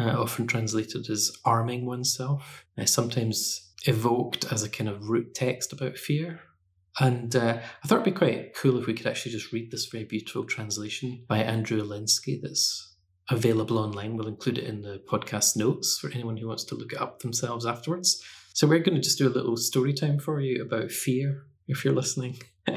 uh, 0.00 0.18
often 0.18 0.46
translated 0.46 1.10
as 1.10 1.36
arming 1.44 1.84
oneself, 1.84 2.64
uh, 2.78 2.86
sometimes 2.86 3.72
evoked 3.84 4.50
as 4.50 4.62
a 4.62 4.70
kind 4.70 4.88
of 4.88 5.10
root 5.10 5.34
text 5.34 5.70
about 5.74 5.98
fear. 5.98 6.40
And 6.98 7.36
uh, 7.36 7.60
I 7.84 7.86
thought 7.86 8.00
it'd 8.00 8.14
be 8.14 8.18
quite 8.18 8.56
cool 8.56 8.78
if 8.78 8.86
we 8.86 8.94
could 8.94 9.06
actually 9.06 9.32
just 9.32 9.52
read 9.52 9.70
this 9.70 9.84
very 9.84 10.04
beautiful 10.04 10.44
translation 10.44 11.26
by 11.28 11.40
Andrew 11.40 11.82
Olendzki 11.82 12.40
that's 12.40 12.94
available 13.28 13.78
online. 13.78 14.16
We'll 14.16 14.28
include 14.28 14.56
it 14.56 14.64
in 14.64 14.80
the 14.80 15.02
podcast 15.06 15.58
notes 15.58 15.98
for 15.98 16.10
anyone 16.10 16.38
who 16.38 16.48
wants 16.48 16.64
to 16.64 16.74
look 16.74 16.94
it 16.94 17.02
up 17.02 17.20
themselves 17.20 17.66
afterwards. 17.66 18.24
So 18.58 18.66
we're 18.66 18.80
going 18.80 18.96
to 18.96 19.00
just 19.00 19.18
do 19.18 19.28
a 19.28 19.30
little 19.30 19.56
story 19.56 19.92
time 19.92 20.18
for 20.18 20.40
you 20.40 20.60
about 20.60 20.90
fear, 20.90 21.44
if 21.68 21.84
you're 21.84 21.94
listening. 21.94 22.40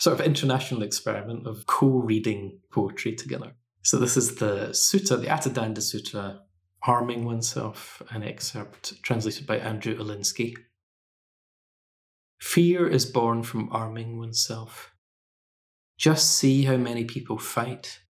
sort 0.00 0.18
of 0.18 0.26
international 0.26 0.82
experiment 0.82 1.46
of 1.46 1.66
co-reading 1.66 2.58
poetry 2.72 3.14
together. 3.14 3.52
So 3.82 3.96
this 3.96 4.16
is 4.16 4.34
the 4.34 4.70
sutta, 4.70 5.20
the 5.20 5.28
Attadanda 5.28 5.78
Sutta, 5.78 6.40
Arming 6.82 7.24
Oneself, 7.24 8.02
an 8.10 8.24
excerpt 8.24 9.00
translated 9.04 9.46
by 9.46 9.58
Andrew 9.58 9.96
Olendzki. 9.96 10.56
Fear 12.40 12.88
is 12.88 13.06
born 13.06 13.44
from 13.44 13.68
arming 13.70 14.18
oneself. 14.18 14.96
Just 15.96 16.34
see 16.34 16.64
how 16.64 16.76
many 16.76 17.04
people 17.04 17.38
fight. 17.38 18.00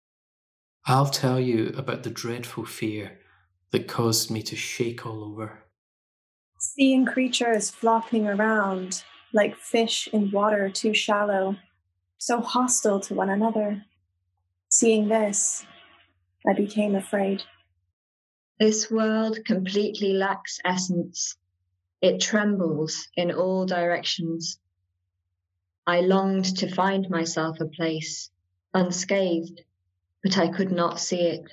I'll 0.86 1.10
tell 1.10 1.38
you 1.38 1.74
about 1.76 2.02
the 2.02 2.08
dreadful 2.08 2.64
fear 2.64 3.18
that 3.72 3.88
caused 3.88 4.30
me 4.30 4.42
to 4.44 4.56
shake 4.56 5.04
all 5.04 5.22
over 5.22 5.63
seeing 6.74 7.06
creatures 7.06 7.70
flopping 7.70 8.26
around 8.26 9.04
like 9.32 9.56
fish 9.56 10.08
in 10.12 10.28
water 10.32 10.68
too 10.68 10.92
shallow, 10.92 11.56
so 12.18 12.40
hostile 12.40 12.98
to 12.98 13.14
one 13.14 13.30
another. 13.30 13.84
Seeing 14.68 15.06
this, 15.08 15.64
I 16.44 16.52
became 16.52 16.96
afraid. 16.96 17.44
This 18.58 18.90
world 18.90 19.38
completely 19.44 20.14
lacks 20.14 20.58
essence. 20.64 21.36
It 22.00 22.20
trembles 22.20 23.06
in 23.16 23.30
all 23.30 23.66
directions. 23.66 24.58
I 25.86 26.00
longed 26.00 26.56
to 26.56 26.74
find 26.74 27.08
myself 27.08 27.60
a 27.60 27.66
place, 27.66 28.30
unscathed, 28.72 29.60
but 30.24 30.38
I 30.38 30.48
could 30.48 30.72
not 30.72 30.98
see 30.98 31.20
it. 31.20 31.44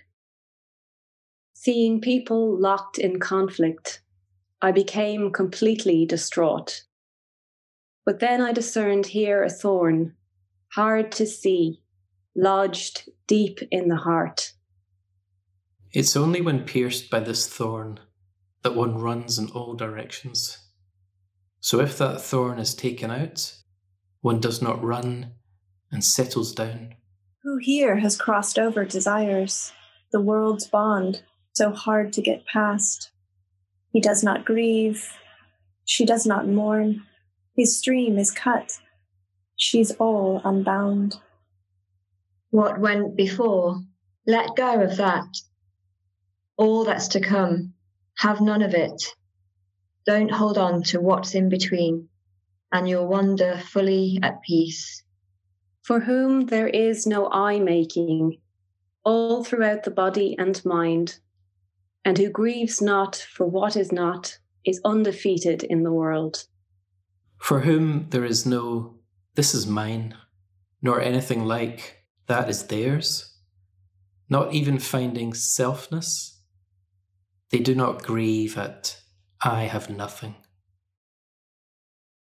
Seeing 1.53 2.01
people 2.01 2.59
locked 2.59 2.97
in 2.97 3.19
conflict, 3.19 4.00
I 4.61 4.71
became 4.71 5.31
completely 5.31 6.05
distraught. 6.05 6.83
But 8.05 8.19
then 8.19 8.41
I 8.41 8.51
discerned 8.51 9.07
here 9.07 9.43
a 9.43 9.49
thorn, 9.49 10.15
hard 10.73 11.11
to 11.13 11.25
see, 11.25 11.81
lodged 12.35 13.09
deep 13.27 13.59
in 13.71 13.87
the 13.87 13.97
heart. 13.97 14.53
It's 15.93 16.15
only 16.15 16.41
when 16.41 16.63
pierced 16.63 17.09
by 17.09 17.19
this 17.19 17.47
thorn 17.47 17.99
that 18.63 18.75
one 18.75 18.97
runs 18.97 19.37
in 19.37 19.49
all 19.49 19.73
directions. 19.73 20.57
So 21.59 21.79
if 21.79 21.97
that 21.97 22.21
thorn 22.21 22.59
is 22.59 22.73
taken 22.73 23.11
out, 23.11 23.55
one 24.21 24.39
does 24.39 24.61
not 24.61 24.83
run 24.83 25.33
and 25.91 26.03
settles 26.03 26.53
down. 26.53 26.95
Who 27.43 27.57
here 27.57 27.97
has 27.97 28.17
crossed 28.17 28.59
over 28.59 28.85
desires, 28.85 29.73
the 30.11 30.21
world's 30.21 30.67
bond, 30.67 31.23
so 31.53 31.71
hard 31.71 32.13
to 32.13 32.21
get 32.21 32.45
past? 32.45 33.11
He 33.91 33.99
does 33.99 34.23
not 34.23 34.45
grieve, 34.45 35.11
she 35.85 36.05
does 36.05 36.25
not 36.25 36.47
mourn, 36.47 37.03
his 37.55 37.77
stream 37.77 38.17
is 38.17 38.31
cut, 38.31 38.79
she's 39.57 39.91
all 39.91 40.41
unbound. 40.45 41.17
What 42.49 42.79
went 42.79 43.15
before, 43.15 43.81
let 44.25 44.55
go 44.55 44.81
of 44.81 44.97
that. 44.97 45.27
All 46.57 46.85
that's 46.85 47.09
to 47.09 47.19
come, 47.19 47.73
have 48.17 48.39
none 48.39 48.61
of 48.61 48.73
it. 48.73 49.03
Don't 50.05 50.31
hold 50.31 50.57
on 50.57 50.83
to 50.83 51.01
what's 51.01 51.35
in 51.35 51.49
between, 51.49 52.07
and 52.71 52.87
you'll 52.87 53.07
wander 53.07 53.57
fully 53.57 54.19
at 54.23 54.41
peace. 54.41 55.03
For 55.83 55.99
whom 55.99 56.45
there 56.45 56.67
is 56.67 57.05
no 57.05 57.29
I-making, 57.31 58.37
all 59.03 59.43
throughout 59.43 59.83
the 59.83 59.91
body 59.91 60.35
and 60.37 60.63
mind, 60.63 61.19
and 62.03 62.17
who 62.17 62.29
grieves 62.29 62.81
not 62.81 63.15
for 63.15 63.45
what 63.45 63.75
is 63.75 63.91
not, 63.91 64.37
is 64.65 64.81
undefeated 64.83 65.63
in 65.63 65.83
the 65.83 65.91
world. 65.91 66.45
For 67.37 67.61
whom 67.61 68.07
there 68.09 68.25
is 68.25 68.45
no, 68.45 68.99
this 69.35 69.53
is 69.53 69.67
mine, 69.67 70.15
nor 70.81 71.01
anything 71.01 71.45
like, 71.45 72.03
that 72.27 72.49
is 72.49 72.67
theirs, 72.67 73.37
not 74.29 74.53
even 74.53 74.79
finding 74.79 75.33
selfness, 75.33 76.37
they 77.49 77.59
do 77.59 77.75
not 77.75 78.03
grieve 78.03 78.57
at, 78.57 79.01
I 79.43 79.63
have 79.63 79.89
nothing. 79.89 80.35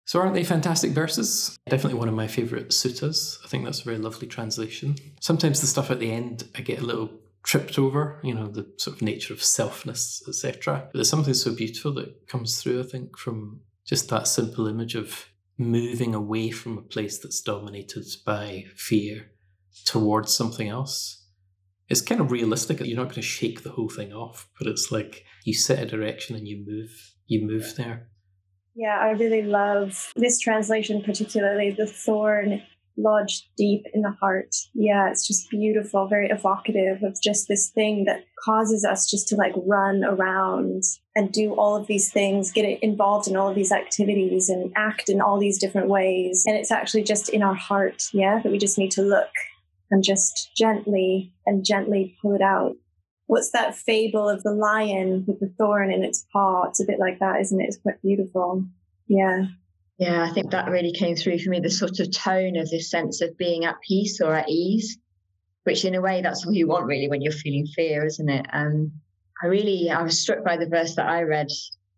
So, 0.06 0.20
aren't 0.20 0.32
they 0.32 0.44
fantastic 0.44 0.92
verses? 0.92 1.58
Definitely 1.68 1.98
one 1.98 2.08
of 2.08 2.14
my 2.14 2.28
favourite 2.28 2.68
suttas. 2.68 3.38
I 3.44 3.48
think 3.48 3.64
that's 3.64 3.82
a 3.82 3.84
very 3.84 3.98
lovely 3.98 4.26
translation. 4.26 4.96
Sometimes 5.20 5.60
the 5.60 5.66
stuff 5.66 5.90
at 5.90 5.98
the 5.98 6.10
end 6.10 6.44
I 6.56 6.62
get 6.62 6.78
a 6.78 6.84
little 6.86 7.10
tripped 7.42 7.78
over, 7.78 8.20
you 8.22 8.34
know, 8.34 8.46
the 8.48 8.70
sort 8.78 8.96
of 8.96 9.02
nature 9.02 9.32
of 9.32 9.40
selfness, 9.40 10.26
etc. 10.28 10.88
There's 10.92 11.08
something 11.08 11.34
so 11.34 11.54
beautiful 11.54 11.94
that 11.94 12.28
comes 12.28 12.60
through, 12.60 12.80
I 12.80 12.84
think, 12.84 13.16
from 13.18 13.60
just 13.86 14.08
that 14.10 14.28
simple 14.28 14.66
image 14.66 14.94
of 14.94 15.28
moving 15.56 16.14
away 16.14 16.50
from 16.50 16.78
a 16.78 16.82
place 16.82 17.18
that's 17.18 17.40
dominated 17.40 18.04
by 18.24 18.64
fear 18.76 19.30
towards 19.84 20.34
something 20.34 20.68
else. 20.68 21.26
It's 21.88 22.02
kind 22.02 22.20
of 22.20 22.30
realistic. 22.30 22.80
You're 22.80 22.96
not 22.96 23.04
going 23.04 23.14
to 23.14 23.22
shake 23.22 23.62
the 23.62 23.70
whole 23.70 23.88
thing 23.88 24.12
off, 24.12 24.48
but 24.58 24.68
it's 24.68 24.92
like 24.92 25.24
you 25.44 25.54
set 25.54 25.82
a 25.82 25.86
direction 25.86 26.36
and 26.36 26.46
you 26.46 26.64
move. 26.66 27.14
You 27.26 27.46
move 27.46 27.74
there. 27.76 28.08
Yeah, 28.74 28.98
I 28.98 29.10
really 29.10 29.42
love 29.42 30.12
this 30.14 30.38
translation, 30.38 31.02
particularly 31.02 31.70
the 31.70 31.86
thorn 31.86 32.62
lodged 32.98 33.44
deep 33.56 33.84
in 33.94 34.02
the 34.02 34.10
heart. 34.10 34.54
Yeah, 34.74 35.08
it's 35.10 35.26
just 35.26 35.48
beautiful, 35.50 36.08
very 36.08 36.28
evocative 36.28 37.02
of 37.02 37.16
just 37.22 37.48
this 37.48 37.70
thing 37.70 38.04
that 38.04 38.24
causes 38.44 38.84
us 38.84 39.08
just 39.08 39.28
to 39.28 39.36
like 39.36 39.54
run 39.56 40.04
around 40.04 40.82
and 41.14 41.32
do 41.32 41.54
all 41.54 41.76
of 41.76 41.86
these 41.86 42.12
things, 42.12 42.52
get 42.52 42.82
involved 42.82 43.28
in 43.28 43.36
all 43.36 43.48
of 43.48 43.54
these 43.54 43.72
activities 43.72 44.48
and 44.48 44.72
act 44.76 45.08
in 45.08 45.20
all 45.20 45.38
these 45.38 45.58
different 45.58 45.88
ways. 45.88 46.44
And 46.46 46.56
it's 46.56 46.70
actually 46.70 47.04
just 47.04 47.28
in 47.28 47.42
our 47.42 47.54
heart, 47.54 48.02
yeah, 48.12 48.40
that 48.42 48.52
we 48.52 48.58
just 48.58 48.78
need 48.78 48.90
to 48.92 49.02
look 49.02 49.30
and 49.90 50.04
just 50.04 50.50
gently 50.56 51.32
and 51.46 51.64
gently 51.64 52.16
pull 52.20 52.34
it 52.34 52.42
out. 52.42 52.74
What's 53.26 53.50
that 53.52 53.76
fable 53.76 54.28
of 54.28 54.42
the 54.42 54.52
lion 54.52 55.24
with 55.26 55.40
the 55.40 55.52
thorn 55.58 55.92
in 55.92 56.02
its 56.02 56.26
paw? 56.32 56.64
It's 56.68 56.80
a 56.80 56.86
bit 56.86 56.98
like 56.98 57.18
that, 57.18 57.40
isn't 57.40 57.60
it? 57.60 57.64
It's 57.64 57.78
quite 57.78 58.00
beautiful. 58.02 58.64
Yeah. 59.06 59.44
Yeah, 59.98 60.22
I 60.22 60.32
think 60.32 60.52
that 60.52 60.70
really 60.70 60.92
came 60.92 61.16
through 61.16 61.40
for 61.40 61.50
me 61.50 61.58
the 61.58 61.70
sort 61.70 61.98
of 61.98 62.12
tone 62.12 62.56
of 62.56 62.70
this 62.70 62.90
sense 62.90 63.20
of 63.20 63.36
being 63.36 63.64
at 63.64 63.80
peace 63.86 64.20
or 64.20 64.32
at 64.32 64.48
ease, 64.48 64.96
which 65.64 65.84
in 65.84 65.96
a 65.96 66.00
way 66.00 66.22
that's 66.22 66.46
all 66.46 66.54
you 66.54 66.68
want 66.68 66.86
really 66.86 67.08
when 67.08 67.20
you're 67.20 67.32
feeling 67.32 67.66
fear, 67.66 68.04
isn't 68.06 68.28
it? 68.28 68.46
Um, 68.52 68.92
I 69.42 69.46
really 69.46 69.90
I 69.90 70.02
was 70.02 70.20
struck 70.20 70.44
by 70.44 70.56
the 70.56 70.68
verse 70.68 70.94
that 70.94 71.08
I 71.08 71.22
read 71.22 71.48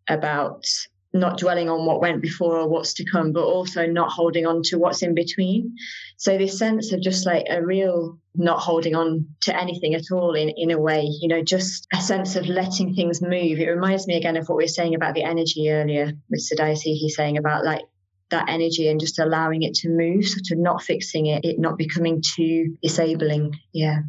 about 0.09 0.65
not 1.13 1.39
dwelling 1.39 1.69
on 1.69 1.87
what 1.87 2.01
went 2.01 2.23
before 2.23 2.57
or 2.57 2.69
what's 2.69 2.95
to 2.95 3.05
come, 3.05 3.33
but 3.33 3.45
also 3.45 3.87
not 3.87 4.11
holding 4.11 4.47
on 4.47 4.63
to 4.63 4.79
what's 4.79 5.03
in 5.03 5.15
between. 5.15 5.75
So 6.17 6.39
this 6.39 6.59
sense 6.59 6.93
of 6.93 7.01
just 7.01 7.27
like 7.27 7.47
a 7.51 7.65
real 7.65 8.19
not 8.35 8.61
holding 8.61 8.95
on 8.95 9.27
to 9.43 9.61
anything 9.61 9.95
at 9.95 10.13
all 10.13 10.35
in, 10.35 10.51
in 10.51 10.71
a 10.71 10.79
way, 10.79 11.03
you 11.21 11.29
know, 11.29 11.43
just 11.43 11.89
a 11.93 12.01
sense 12.01 12.37
of 12.37 12.47
letting 12.47 12.95
things 12.95 13.21
move. 13.21 13.59
It 13.59 13.69
reminds 13.69 14.07
me 14.07 14.17
again 14.17 14.37
of 14.37 14.49
what 14.49 14.57
we 14.57 14.65
were 14.65 14.69
saying 14.69 14.95
about 14.95 15.15
the 15.15 15.25
energy 15.25 15.71
earlier 15.71 16.13
with 16.31 16.49
Sadaisi. 16.49 16.95
He's 16.95 17.17
saying 17.17 17.39
about 17.39 17.65
like 17.65 17.83
that 18.31 18.49
energy 18.49 18.89
and 18.89 19.01
just 19.01 19.19
allowing 19.19 19.63
it 19.63 19.75
to 19.75 19.89
move, 19.89 20.25
sort 20.27 20.51
of 20.53 20.59
not 20.59 20.83
fixing 20.83 21.27
it, 21.27 21.45
it 21.45 21.59
not 21.59 21.79
becoming 21.79 22.23
too 22.23 22.77
disabling. 22.83 23.55
Yeah. 23.73 24.01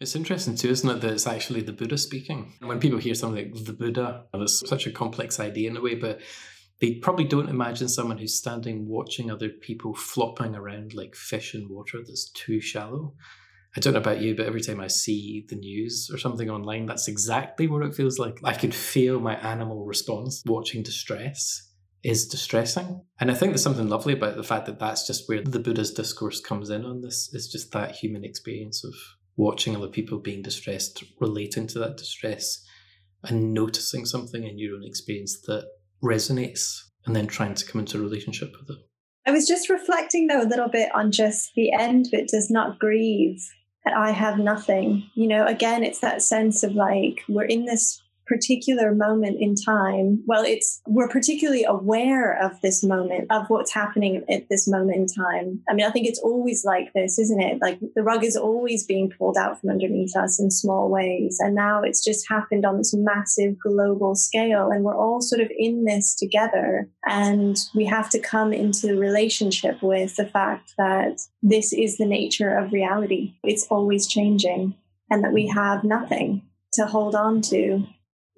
It's 0.00 0.16
interesting 0.16 0.54
too, 0.54 0.70
isn't 0.70 0.88
it, 0.88 1.00
that 1.02 1.12
it's 1.12 1.26
actually 1.26 1.60
the 1.60 1.72
Buddha 1.72 1.98
speaking. 1.98 2.54
When 2.60 2.80
people 2.80 2.98
hear 2.98 3.14
something 3.14 3.52
like 3.52 3.64
the 3.64 3.72
Buddha, 3.72 4.24
it's 4.32 4.66
such 4.68 4.86
a 4.86 4.90
complex 4.90 5.38
idea 5.38 5.68
in 5.70 5.76
a 5.76 5.82
way, 5.82 5.94
but 5.94 6.20
they 6.80 6.94
probably 6.94 7.24
don't 7.24 7.50
imagine 7.50 7.88
someone 7.88 8.16
who's 8.16 8.38
standing 8.38 8.88
watching 8.88 9.30
other 9.30 9.50
people 9.50 9.94
flopping 9.94 10.54
around 10.56 10.94
like 10.94 11.14
fish 11.14 11.54
in 11.54 11.68
water 11.68 11.98
that's 11.98 12.30
too 12.30 12.60
shallow. 12.60 13.14
I 13.76 13.80
don't 13.80 13.92
know 13.92 14.00
about 14.00 14.20
you, 14.20 14.34
but 14.34 14.46
every 14.46 14.62
time 14.62 14.80
I 14.80 14.88
see 14.88 15.44
the 15.48 15.56
news 15.56 16.10
or 16.12 16.18
something 16.18 16.50
online, 16.50 16.86
that's 16.86 17.06
exactly 17.06 17.68
what 17.68 17.84
it 17.84 17.94
feels 17.94 18.18
like. 18.18 18.40
I 18.42 18.54
could 18.54 18.74
feel 18.74 19.20
my 19.20 19.36
animal 19.36 19.84
response 19.84 20.42
watching 20.46 20.82
distress 20.82 21.69
is 22.02 22.26
distressing. 22.26 23.02
And 23.18 23.30
I 23.30 23.34
think 23.34 23.52
there's 23.52 23.62
something 23.62 23.88
lovely 23.88 24.14
about 24.14 24.36
the 24.36 24.42
fact 24.42 24.66
that 24.66 24.78
that's 24.78 25.06
just 25.06 25.28
where 25.28 25.42
the 25.42 25.58
Buddha's 25.58 25.92
discourse 25.92 26.40
comes 26.40 26.70
in 26.70 26.84
on 26.84 27.02
this. 27.02 27.30
It's 27.32 27.50
just 27.50 27.72
that 27.72 27.96
human 27.96 28.24
experience 28.24 28.84
of 28.84 28.94
watching 29.36 29.76
other 29.76 29.88
people 29.88 30.18
being 30.18 30.42
distressed, 30.42 31.04
relating 31.20 31.66
to 31.68 31.78
that 31.80 31.96
distress, 31.96 32.64
and 33.24 33.52
noticing 33.52 34.06
something 34.06 34.44
in 34.44 34.58
your 34.58 34.76
own 34.76 34.84
experience 34.84 35.40
that 35.46 35.66
resonates, 36.02 36.78
and 37.04 37.14
then 37.14 37.26
trying 37.26 37.54
to 37.54 37.66
come 37.66 37.80
into 37.80 37.98
a 37.98 38.02
relationship 38.02 38.52
with 38.58 38.76
it. 38.76 38.82
I 39.26 39.32
was 39.32 39.46
just 39.46 39.68
reflecting 39.68 40.26
though 40.26 40.42
a 40.42 40.48
little 40.48 40.68
bit 40.68 40.94
on 40.94 41.12
just 41.12 41.50
the 41.54 41.72
end 41.72 42.08
bit 42.10 42.28
does 42.28 42.50
not 42.50 42.78
grieve 42.78 43.38
that 43.84 43.94
I 43.94 44.10
have 44.10 44.38
nothing. 44.38 45.08
You 45.14 45.28
know, 45.28 45.46
again, 45.46 45.84
it's 45.84 46.00
that 46.00 46.22
sense 46.22 46.62
of 46.62 46.74
like 46.74 47.22
we're 47.28 47.44
in 47.44 47.64
this 47.64 48.02
particular 48.30 48.94
moment 48.94 49.36
in 49.40 49.56
time 49.56 50.22
well 50.24 50.44
it's 50.44 50.80
we're 50.86 51.08
particularly 51.08 51.64
aware 51.64 52.40
of 52.40 52.52
this 52.60 52.84
moment 52.84 53.26
of 53.28 53.44
what's 53.48 53.74
happening 53.74 54.24
at 54.30 54.48
this 54.48 54.68
moment 54.68 54.96
in 54.96 55.06
time. 55.06 55.60
I 55.68 55.74
mean 55.74 55.84
i 55.84 55.90
think 55.90 56.06
it's 56.06 56.20
always 56.20 56.64
like 56.64 56.92
this 56.94 57.18
isn't 57.18 57.42
it? 57.42 57.58
Like 57.60 57.80
the 57.96 58.04
rug 58.04 58.24
is 58.24 58.36
always 58.36 58.86
being 58.86 59.10
pulled 59.10 59.36
out 59.36 59.60
from 59.60 59.70
underneath 59.70 60.14
us 60.16 60.38
in 60.40 60.50
small 60.50 60.88
ways 60.88 61.38
and 61.40 61.56
now 61.56 61.82
it's 61.82 62.04
just 62.04 62.28
happened 62.28 62.64
on 62.64 62.78
this 62.78 62.94
massive 62.94 63.58
global 63.58 64.14
scale 64.14 64.70
and 64.70 64.84
we're 64.84 64.96
all 64.96 65.20
sort 65.20 65.40
of 65.40 65.50
in 65.58 65.84
this 65.84 66.14
together 66.14 66.88
and 67.06 67.56
we 67.74 67.84
have 67.86 68.08
to 68.10 68.20
come 68.20 68.52
into 68.52 68.96
relationship 68.96 69.82
with 69.82 70.14
the 70.14 70.26
fact 70.26 70.74
that 70.78 71.20
this 71.42 71.72
is 71.72 71.96
the 71.96 72.06
nature 72.06 72.56
of 72.56 72.72
reality. 72.72 73.34
It's 73.42 73.66
always 73.66 74.06
changing 74.06 74.76
and 75.10 75.24
that 75.24 75.32
we 75.32 75.48
have 75.48 75.82
nothing 75.82 76.42
to 76.74 76.86
hold 76.86 77.16
on 77.16 77.40
to 77.42 77.84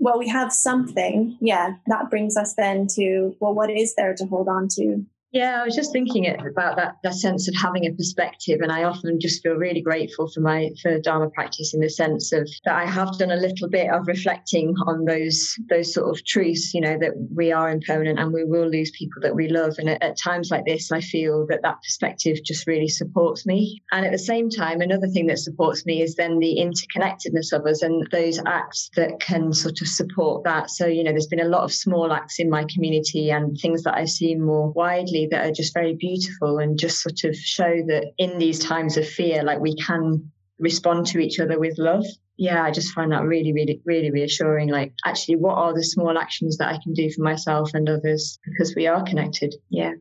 well, 0.03 0.19
we 0.19 0.29
have 0.29 0.53
something. 0.53 1.39
Yeah, 1.41 1.77
that 1.87 2.11
brings 2.11 2.37
us 2.37 2.55
then 2.55 2.89
to, 2.97 3.37
well, 3.39 3.55
what 3.55 3.71
is 3.71 3.95
there 3.95 4.15
to 4.15 4.27
hold 4.27 4.49
on 4.49 4.67
to? 4.73 5.07
Yeah, 5.33 5.63
I 5.63 5.65
was 5.65 5.75
just 5.75 5.93
thinking 5.93 6.29
about 6.29 6.77
that 6.77 6.97
that 7.03 7.15
sense 7.15 7.49
of 7.49 7.55
having 7.55 7.87
a 7.87 7.93
perspective, 7.93 8.61
and 8.61 8.71
I 8.71 8.85
often 8.85 9.19
just 9.19 9.43
feel 9.43 9.55
really 9.55 9.81
grateful 9.81 10.29
for 10.29 10.41
my 10.41 10.69
for 10.83 11.01
Dharma 11.01 11.31
practice 11.31 11.73
in 11.73 11.81
the 11.81 11.89
sense 11.89 12.33
of 12.33 12.47
that 12.67 12.75
I 12.75 12.85
have 12.85 13.17
done 13.17 13.31
a 13.31 13.37
little 13.37 13.71
bit 13.71 13.89
of 13.91 14.07
reflecting 14.07 14.75
on 14.87 15.07
those 15.07 15.57
those 15.71 15.95
sort 15.95 16.11
of 16.11 16.23
truths, 16.27 16.75
you 16.75 16.83
know, 16.83 16.99
that 17.01 17.13
we 17.35 17.51
are 17.51 17.71
impermanent 17.71 18.19
and 18.19 18.31
we 18.31 18.45
will 18.45 18.69
lose 18.69 18.91
people 18.91 19.23
that 19.23 19.35
we 19.35 19.49
love, 19.49 19.77
and 19.79 19.89
at, 19.89 20.03
at 20.03 20.19
times 20.19 20.51
like 20.51 20.67
this, 20.67 20.93
I 20.93 21.01
feel 21.01 21.47
that 21.49 21.63
that 21.63 21.81
perspective 21.83 22.37
just 22.45 22.67
really 22.67 22.89
supports 22.89 23.47
me. 23.47 23.81
And 23.91 24.05
at 24.05 24.13
the 24.13 24.19
same 24.19 24.51
time, 24.51 24.83
another 24.83 25.09
thing 25.09 25.29
that 25.29 25.39
supports 25.39 25.87
me 25.87 26.03
is 26.03 26.15
then 26.15 26.41
the 26.41 26.59
interconnectedness 26.61 27.55
of 27.55 27.65
us 27.65 27.81
and 27.81 28.07
those 28.11 28.39
acts 28.45 28.91
that 28.97 29.19
can 29.21 29.55
sort 29.55 29.81
of 29.81 29.89
support 29.89 30.45
that. 30.45 30.69
So 30.69 30.85
you 30.85 31.03
know, 31.03 31.13
there's 31.13 31.27
been 31.27 31.41
a 31.41 31.49
lot 31.49 31.65
of 31.65 31.73
small 31.73 32.13
acts 32.13 32.39
in 32.39 32.51
my 32.51 32.67
community 32.69 33.31
and 33.31 33.57
things 33.57 33.83
that 33.85 33.95
I've 33.95 34.11
seen 34.11 34.45
more 34.45 34.71
widely 34.73 35.22
that 35.31 35.47
are 35.47 35.53
just 35.53 35.75
very 35.75 35.95
beautiful 35.95 36.59
and 36.59 36.79
just 36.79 37.01
sort 37.01 37.25
of 37.25 37.37
show 37.37 37.83
that 37.87 38.13
in 38.19 38.39
these 38.39 38.59
times 38.59 38.97
of 38.97 39.09
fear, 39.09 39.43
like 39.43 39.61
we 39.61 39.77
can 39.77 40.31
respond 40.59 41.07
to 41.07 41.19
each 41.19 41.41
other 41.41 41.59
with 41.59 41.79
love. 41.79 42.05
Yeah, 42.37 42.63
I 42.63 42.71
just 42.71 42.95
find 42.95 43.13
that 43.13 43.25
really, 43.25 43.53
really, 43.53 43.81
really 43.85 44.11
reassuring. 44.11 44.71
Like, 44.71 44.95
actually, 45.05 45.37
what 45.37 45.57
are 45.57 45.75
the 45.75 45.85
small 45.85 46.17
actions 46.19 46.57
that 46.59 46.69
I 46.69 46.79
can 46.83 46.95
do 46.95 47.11
for 47.11 47.23
myself 47.23 47.71
and 47.75 47.89
others 47.89 48.39
because 48.45 48.75
we 48.75 48.87
are 48.87 49.05
connected? 49.05 49.55
Yeah. 49.69 49.93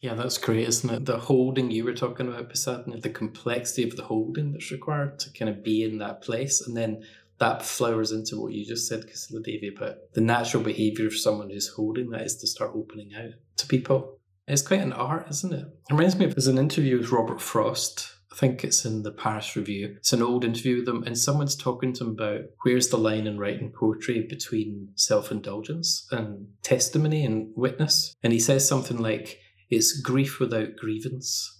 Yeah, 0.00 0.14
that's 0.14 0.36
great, 0.36 0.68
isn't 0.68 0.90
it? 0.90 1.06
The 1.06 1.18
holding 1.18 1.70
you 1.70 1.84
were 1.84 1.94
talking 1.94 2.28
about, 2.28 2.50
Prasadini, 2.50 3.00
the 3.00 3.08
complexity 3.08 3.88
of 3.88 3.96
the 3.96 4.04
holding 4.04 4.52
that's 4.52 4.70
required 4.70 5.18
to 5.20 5.32
kind 5.32 5.48
of 5.48 5.64
be 5.64 5.82
in 5.82 5.98
that 5.98 6.20
place. 6.20 6.60
And 6.60 6.76
then 6.76 7.04
that 7.38 7.62
flowers 7.62 8.12
into 8.12 8.40
what 8.40 8.52
you 8.52 8.66
just 8.66 8.86
said, 8.86 9.06
Kusala 9.06 9.42
Devi, 9.42 9.68
about 9.74 9.96
the 10.12 10.20
natural 10.20 10.62
behavior 10.62 11.06
of 11.06 11.16
someone 11.16 11.50
who's 11.50 11.68
holding 11.68 12.10
that 12.10 12.22
is 12.22 12.36
to 12.36 12.46
start 12.46 12.72
opening 12.74 13.14
out 13.14 13.32
to 13.56 13.66
people. 13.66 14.18
It's 14.46 14.62
quite 14.62 14.80
an 14.80 14.92
art, 14.92 15.26
isn't 15.30 15.54
it? 15.54 15.66
It 15.88 15.92
reminds 15.92 16.16
me 16.16 16.26
of 16.26 16.34
there's 16.34 16.46
an 16.46 16.58
interview 16.58 16.98
with 16.98 17.10
Robert 17.10 17.40
Frost. 17.40 18.10
I 18.30 18.36
think 18.36 18.64
it's 18.64 18.84
in 18.84 19.04
the 19.04 19.12
Paris 19.12 19.54
Review. 19.54 19.94
It's 19.96 20.12
an 20.12 20.22
old 20.22 20.44
interview 20.44 20.80
with 20.80 20.88
him, 20.88 21.04
and 21.04 21.16
someone's 21.16 21.56
talking 21.56 21.92
to 21.94 22.04
him 22.04 22.10
about 22.10 22.40
where's 22.62 22.88
the 22.88 22.98
line 22.98 23.26
in 23.26 23.38
writing 23.38 23.72
poetry 23.72 24.26
between 24.28 24.88
self 24.96 25.30
indulgence 25.30 26.06
and 26.10 26.48
testimony 26.62 27.24
and 27.24 27.52
witness. 27.54 28.14
And 28.22 28.32
he 28.32 28.40
says 28.40 28.68
something 28.68 28.98
like, 28.98 29.38
It's 29.70 30.00
grief 30.00 30.40
without 30.40 30.76
grievance 30.76 31.54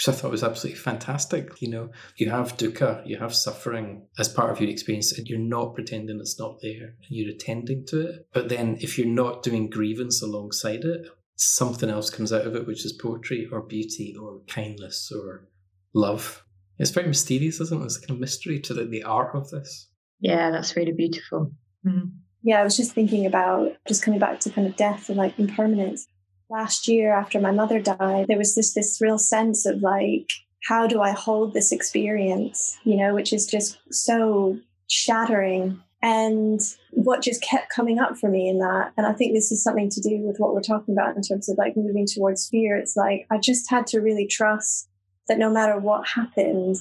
which 0.00 0.08
I 0.08 0.12
thought 0.18 0.30
was 0.30 0.42
absolutely 0.42 0.80
fantastic. 0.80 1.60
You 1.60 1.68
know, 1.68 1.90
you 2.16 2.30
have 2.30 2.56
dukkha, 2.56 3.06
you 3.06 3.18
have 3.18 3.34
suffering 3.34 4.06
as 4.18 4.30
part 4.30 4.50
of 4.50 4.58
your 4.58 4.70
experience, 4.70 5.16
and 5.16 5.26
you're 5.26 5.38
not 5.38 5.74
pretending 5.74 6.20
it's 6.20 6.38
not 6.38 6.56
there, 6.62 6.94
and 6.96 7.10
you're 7.10 7.34
attending 7.34 7.84
to 7.88 8.08
it. 8.08 8.26
But 8.32 8.48
then 8.48 8.78
if 8.80 8.96
you're 8.96 9.06
not 9.06 9.42
doing 9.42 9.68
grievance 9.68 10.22
alongside 10.22 10.84
it, 10.84 11.06
something 11.40 11.88
else 11.88 12.10
comes 12.10 12.32
out 12.32 12.46
of 12.46 12.54
it, 12.54 12.66
which 12.66 12.84
is 12.84 12.92
poetry 12.92 13.48
or 13.50 13.62
beauty 13.62 14.14
or 14.20 14.40
kindness 14.46 15.10
or 15.10 15.48
love. 15.94 16.44
It's 16.78 16.90
very 16.90 17.08
mysterious, 17.08 17.60
isn't 17.60 17.76
it? 17.76 17.80
There's 17.80 17.96
a 17.96 18.00
kind 18.00 18.10
of 18.10 18.20
mystery 18.20 18.60
to 18.60 18.74
the, 18.74 18.84
the 18.84 19.02
art 19.02 19.34
of 19.34 19.50
this. 19.50 19.88
Yeah, 20.20 20.50
that's 20.50 20.76
really 20.76 20.92
beautiful. 20.92 21.50
Mm-hmm. 21.86 22.08
Yeah, 22.42 22.60
I 22.60 22.64
was 22.64 22.76
just 22.76 22.92
thinking 22.92 23.26
about 23.26 23.72
just 23.86 24.02
coming 24.02 24.20
back 24.20 24.40
to 24.40 24.50
kind 24.50 24.66
of 24.66 24.76
death 24.76 25.08
and 25.08 25.16
like 25.16 25.38
impermanence. 25.38 26.06
Last 26.50 26.88
year, 26.88 27.12
after 27.14 27.40
my 27.40 27.52
mother 27.52 27.80
died, 27.80 28.26
there 28.28 28.38
was 28.38 28.54
this 28.54 28.74
this 28.74 29.00
real 29.00 29.18
sense 29.18 29.66
of 29.66 29.82
like, 29.82 30.28
how 30.64 30.86
do 30.86 31.00
I 31.00 31.12
hold 31.12 31.54
this 31.54 31.72
experience? 31.72 32.76
You 32.84 32.96
know, 32.96 33.14
which 33.14 33.32
is 33.32 33.46
just 33.46 33.78
so 33.90 34.58
shattering 34.88 35.80
and 36.02 36.60
what 36.92 37.22
just 37.22 37.42
kept 37.42 37.70
coming 37.70 37.98
up 37.98 38.16
for 38.16 38.30
me 38.30 38.48
in 38.48 38.58
that, 38.58 38.92
and 38.96 39.06
I 39.06 39.12
think 39.12 39.34
this 39.34 39.52
is 39.52 39.62
something 39.62 39.90
to 39.90 40.00
do 40.00 40.18
with 40.20 40.38
what 40.38 40.54
we're 40.54 40.62
talking 40.62 40.94
about 40.94 41.14
in 41.14 41.22
terms 41.22 41.48
of 41.48 41.58
like 41.58 41.76
moving 41.76 42.06
towards 42.06 42.48
fear. 42.48 42.76
It's 42.76 42.96
like 42.96 43.26
I 43.30 43.38
just 43.38 43.68
had 43.70 43.86
to 43.88 44.00
really 44.00 44.26
trust 44.26 44.88
that 45.28 45.38
no 45.38 45.50
matter 45.50 45.78
what 45.78 46.08
happened, 46.08 46.76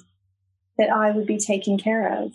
that 0.77 0.89
I 0.89 1.11
would 1.11 1.27
be 1.27 1.37
taken 1.37 1.77
care 1.77 2.23
of. 2.23 2.31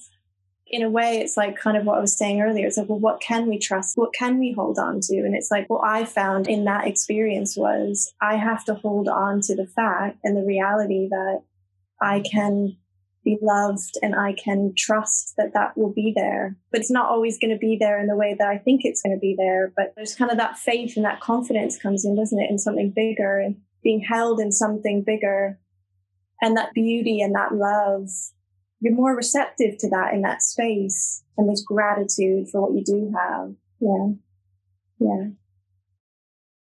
In 0.66 0.82
a 0.82 0.90
way, 0.90 1.18
it's 1.20 1.36
like 1.36 1.56
kind 1.56 1.76
of 1.76 1.84
what 1.84 1.98
I 1.98 2.00
was 2.00 2.16
saying 2.16 2.42
earlier. 2.42 2.66
It's 2.66 2.76
like, 2.76 2.88
well, 2.88 2.98
what 2.98 3.20
can 3.20 3.48
we 3.48 3.58
trust? 3.58 3.96
What 3.96 4.12
can 4.12 4.38
we 4.38 4.52
hold 4.52 4.78
on 4.78 5.00
to? 5.00 5.16
And 5.18 5.34
it's 5.34 5.50
like, 5.50 5.68
what 5.70 5.86
I 5.86 6.04
found 6.04 6.48
in 6.48 6.64
that 6.64 6.86
experience 6.86 7.56
was 7.56 8.12
I 8.20 8.36
have 8.36 8.64
to 8.66 8.74
hold 8.74 9.08
on 9.08 9.40
to 9.42 9.56
the 9.56 9.66
fact 9.66 10.18
and 10.22 10.36
the 10.36 10.44
reality 10.44 11.08
that 11.08 11.42
I 12.00 12.20
can 12.20 12.76
be 13.24 13.38
loved 13.40 13.96
and 14.02 14.14
I 14.14 14.34
can 14.34 14.74
trust 14.76 15.34
that 15.36 15.54
that 15.54 15.76
will 15.76 15.92
be 15.92 16.12
there. 16.14 16.56
But 16.70 16.80
it's 16.80 16.90
not 16.90 17.10
always 17.10 17.38
going 17.38 17.52
to 17.52 17.58
be 17.58 17.76
there 17.78 17.98
in 18.00 18.06
the 18.06 18.16
way 18.16 18.36
that 18.38 18.48
I 18.48 18.58
think 18.58 18.82
it's 18.84 19.02
going 19.02 19.16
to 19.16 19.20
be 19.20 19.34
there. 19.36 19.72
But 19.76 19.94
there's 19.96 20.14
kind 20.14 20.30
of 20.30 20.36
that 20.36 20.58
faith 20.58 20.96
and 20.96 21.04
that 21.04 21.20
confidence 21.20 21.78
comes 21.78 22.04
in, 22.04 22.14
doesn't 22.14 22.38
it, 22.38 22.50
in 22.50 22.58
something 22.58 22.92
bigger 22.94 23.38
and 23.38 23.56
being 23.82 24.00
held 24.00 24.40
in 24.40 24.52
something 24.52 25.02
bigger 25.04 25.58
and 26.40 26.56
that 26.56 26.74
beauty 26.74 27.20
and 27.20 27.34
that 27.34 27.54
love. 27.54 28.08
You're 28.80 28.94
more 28.94 29.16
receptive 29.16 29.78
to 29.78 29.88
that 29.90 30.12
in 30.12 30.22
that 30.22 30.42
space 30.42 31.22
and 31.36 31.48
there's 31.48 31.64
gratitude 31.64 32.48
for 32.50 32.60
what 32.60 32.74
you 32.74 32.84
do 32.84 33.12
have. 33.16 33.54
Yeah. 33.80 34.08
Yeah. 35.00 35.28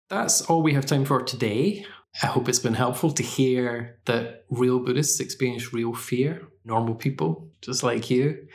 That's 0.09 0.41
all 0.41 0.61
we 0.61 0.73
have 0.73 0.85
time 0.85 1.05
for 1.05 1.21
today. 1.23 1.85
I 2.21 2.27
hope 2.27 2.47
it's 2.47 2.59
been 2.59 2.75
helpful 2.75 3.11
to 3.11 3.23
hear 3.23 3.97
that 4.05 4.45
real 4.49 4.79
Buddhists 4.79 5.19
experience 5.19 5.73
real 5.73 5.93
fear, 5.93 6.47
normal 6.63 6.95
people 6.95 7.49
just 7.61 7.81
like 7.81 8.09
you, 8.09 8.47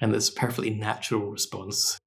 and 0.00 0.14
it's 0.14 0.28
a 0.28 0.32
perfectly 0.32 0.70
natural 0.70 1.30
response. 1.30 1.98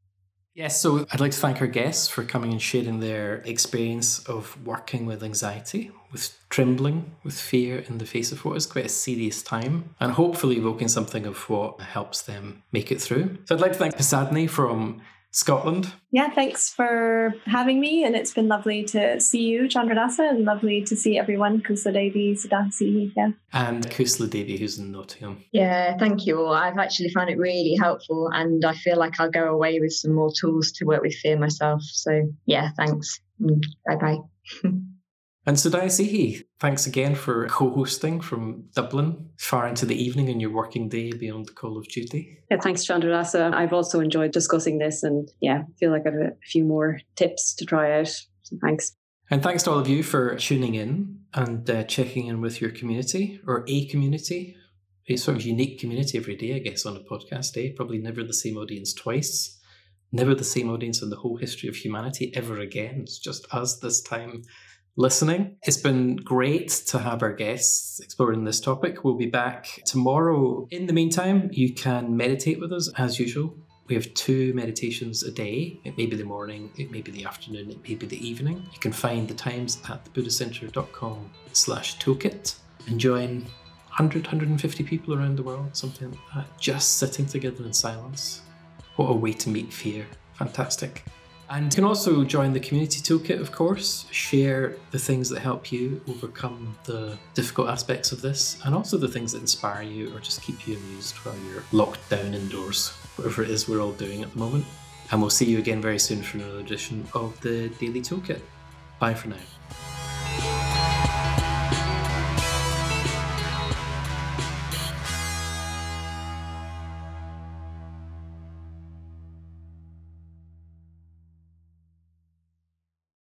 Yes, 0.54 0.82
so 0.82 1.06
I'd 1.12 1.22
like 1.22 1.32
to 1.32 1.38
thank 1.38 1.62
our 1.62 1.68
guests 1.68 2.10
for 2.10 2.26
coming 2.26 2.52
and 2.52 2.62
sharing 2.62 3.00
their 3.00 3.36
experience 3.46 4.20
of 4.26 4.58
working 4.66 5.06
with 5.06 5.24
anxiety, 5.24 5.92
with 6.12 6.38
trembling, 6.50 7.16
with 7.24 7.40
fear 7.40 7.80
in 7.80 8.00
the 8.00 8.06
face 8.06 8.34
of 8.34 8.44
what 8.44 8.58
is 8.58 8.66
quite 8.66 8.86
a 8.86 8.90
serious 8.90 9.42
time, 9.42 9.96
and 10.02 10.12
hopefully 10.12 10.58
evoking 10.58 10.90
something 10.90 11.26
of 11.26 11.50
what 11.50 11.80
helps 11.80 12.22
them 12.24 12.64
make 12.74 12.92
it 12.92 13.02
through. 13.02 13.38
So 13.46 13.56
I'd 13.56 13.62
like 13.62 13.72
to 13.72 13.78
thank 13.78 13.96
Prasadini 13.96 14.50
from 14.50 15.02
Scotland. 15.32 15.94
Yeah, 16.12 16.30
thanks 16.30 16.70
for 16.70 17.34
having 17.46 17.80
me. 17.80 18.04
And 18.04 18.16
it's 18.16 18.34
been 18.34 18.50
lovely 18.50 18.84
to 18.86 19.20
see 19.20 19.44
you, 19.44 19.64
Chandradasa, 19.64 20.30
and 20.30 20.44
lovely 20.44 20.84
to 20.84 20.96
see 20.96 21.18
everyone, 21.18 21.62
Kusala 21.62 21.94
Devi, 21.94 22.36
Siddhasi, 22.36 23.14
yeah. 23.16 23.30
And 23.54 23.90
Kusala 23.90 24.30
Devi, 24.30 24.58
who's 24.58 24.78
in 24.78 24.92
Nottingham. 24.92 25.44
Yeah, 25.54 25.98
thank 25.98 26.26
you 26.26 26.42
all. 26.42 26.54
I've 26.54 26.78
actually 26.78 27.10
found 27.10 27.30
it 27.30 27.38
really 27.38 27.76
helpful, 27.76 28.30
and 28.34 28.66
I 28.66 28.74
feel 28.74 28.98
like 28.98 29.20
I'll 29.20 29.32
go 29.32 29.46
away 29.46 29.80
with 29.80 29.94
some 29.94 30.14
more 30.14 30.32
tools 30.38 30.72
to 30.74 30.86
work 30.86 31.02
with 31.02 31.16
fear 31.16 31.40
myself. 31.40 31.82
So, 31.84 32.30
yeah, 32.46 32.70
thanks. 32.78 33.22
Bye 33.40 33.96
bye. 33.96 34.18
And 35.46 35.58
Sudai 35.58 35.86
Sihi, 35.86 36.44
thanks 36.60 36.86
again 36.86 37.16
for 37.16 37.48
co 37.48 37.72
hosting 37.72 38.22
from 38.22 38.66
Dublin 38.76 39.32
far 39.40 39.68
into 39.68 39.88
the 39.88 39.96
evening 39.96 40.28
in 40.28 40.40
your 40.40 40.52
working 40.52 40.88
day 40.88 41.12
beyond 41.12 41.48
the 41.48 41.54
call 41.54 41.80
of 41.80 41.88
duty. 41.88 42.38
Yeah, 42.52 42.58
thanks, 42.62 42.86
Chandradasa. 42.86 43.52
I've 43.52 43.74
also 43.74 44.02
enjoyed 44.02 44.34
discussing 44.34 44.78
this 44.78 45.02
and 45.02 45.28
yeah, 45.40 45.64
feel 45.80 45.90
like 45.90 46.04
I 46.06 46.12
have 46.12 46.20
a 46.20 46.36
few 46.44 46.64
more 46.64 47.00
tips 47.16 47.56
to 47.56 47.66
try 47.66 48.00
out. 48.00 48.08
So 48.44 48.58
thanks. 48.62 48.96
And 49.32 49.42
thanks 49.42 49.64
to 49.64 49.72
all 49.72 49.80
of 49.80 49.88
you 49.88 50.04
for 50.04 50.36
tuning 50.36 50.76
in 50.76 51.22
and 51.34 51.68
uh, 51.68 51.84
checking 51.86 52.28
in 52.28 52.40
with 52.40 52.62
your 52.62 52.70
community 52.70 53.42
or 53.48 53.66
a 53.68 53.86
community. 53.88 54.56
A 55.08 55.16
sort 55.16 55.38
of 55.38 55.44
unique 55.44 55.80
community 55.80 56.20
every 56.20 56.36
day, 56.36 56.56
I 56.56 56.60
guess, 56.60 56.86
on 56.86 56.96
a 56.96 57.00
podcast 57.00 57.54
day. 57.54 57.72
Probably 57.72 57.98
never 57.98 58.24
the 58.24 58.34
same 58.34 58.58
audience 58.58 58.94
twice. 58.94 59.60
Never 60.12 60.36
the 60.36 60.44
same 60.44 60.70
audience 60.70 61.02
in 61.02 61.10
the 61.10 61.16
whole 61.16 61.38
history 61.38 61.68
of 61.68 61.76
humanity 61.76 62.32
ever 62.36 62.60
again. 62.60 63.00
It's 63.02 63.18
just 63.18 63.48
us 63.52 63.80
this 63.80 64.02
time 64.02 64.44
listening. 64.98 65.58
It's 65.64 65.78
been 65.78 66.18
great 66.18 66.70
to 66.88 67.00
have 67.00 67.24
our 67.24 67.34
guests 67.34 68.00
exploring 68.00 68.44
this 68.44 68.60
topic. 68.60 69.04
We'll 69.04 69.16
be 69.16 69.28
back 69.28 69.82
tomorrow. 69.86 70.68
In 70.72 70.86
the 70.86 70.94
meantime, 70.94 71.50
you 71.52 71.74
can 71.74 72.16
meditate 72.16 72.60
with 72.60 72.74
us 72.74 72.92
as 72.98 73.20
usual. 73.20 73.56
We 73.88 73.96
have 73.96 74.14
two 74.14 74.54
meditations 74.54 75.24
a 75.24 75.32
day. 75.32 75.80
It 75.84 75.98
may 75.98 76.06
be 76.06 76.16
the 76.16 76.24
morning, 76.24 76.72
it 76.78 76.92
may 76.92 77.02
be 77.02 77.12
the 77.12 77.26
afternoon, 77.26 77.72
it 77.72 77.84
may 77.84 77.96
be 77.96 78.06
the 78.06 78.26
evening. 78.26 78.66
You 78.72 78.80
can 78.80 78.94
find 78.94 79.28
the 79.28 79.34
times 79.34 79.80
at 79.90 80.06
thebuddhacenter.com 80.06 81.30
slash 81.52 81.98
toolkit 81.98 82.56
and 82.88 83.00
join 83.00 83.42
100, 83.90 84.24
150 84.24 84.84
people 84.86 85.14
around 85.14 85.36
the 85.36 85.44
world, 85.44 85.76
something 85.76 86.10
like 86.10 86.20
that, 86.36 86.60
just 86.60 87.00
sitting 87.00 87.26
together 87.26 87.66
in 87.66 87.74
silence. 87.74 88.42
What 88.96 89.08
a 89.08 89.14
way 89.14 89.34
to 89.34 89.50
meet 89.50 89.74
fear. 89.74 90.06
Fantastic. 90.36 91.04
And 91.52 91.66
you 91.66 91.76
can 91.76 91.84
also 91.84 92.24
join 92.24 92.54
the 92.54 92.62
community 92.62 93.02
toolkit, 93.02 93.42
of 93.42 93.52
course, 93.52 94.06
share 94.10 94.78
the 94.92 94.98
things 94.98 95.28
that 95.30 95.42
help 95.42 95.70
you 95.70 96.02
overcome 96.08 96.78
the 96.86 97.18
difficult 97.34 97.68
aspects 97.68 98.14
of 98.14 98.22
this, 98.22 98.58
and 98.64 98.74
also 98.74 98.98
the 98.98 99.10
things 99.10 99.34
that 99.34 99.42
inspire 99.42 99.82
you 99.82 100.16
or 100.16 100.22
just 100.22 100.42
keep 100.42 100.66
you 100.66 100.78
amused 100.78 101.18
while 101.18 101.36
you're 101.50 101.64
locked 101.74 102.10
down 102.10 102.34
indoors, 102.34 102.92
whatever 103.18 103.44
it 103.44 103.50
is 103.50 103.68
we're 103.68 103.82
all 103.82 103.92
doing 103.92 104.24
at 104.24 104.32
the 104.32 104.40
moment. 104.40 104.66
And 105.12 105.20
we'll 105.20 105.30
see 105.30 105.46
you 105.46 105.60
again 105.60 105.82
very 105.82 106.00
soon 106.00 106.24
for 106.24 106.38
another 106.38 106.60
edition 106.60 107.06
of 107.14 107.38
the 107.42 107.68
Daily 107.68 108.00
Toolkit. 108.00 108.40
Bye 109.00 109.14
for 109.14 109.28
now. 109.28 109.36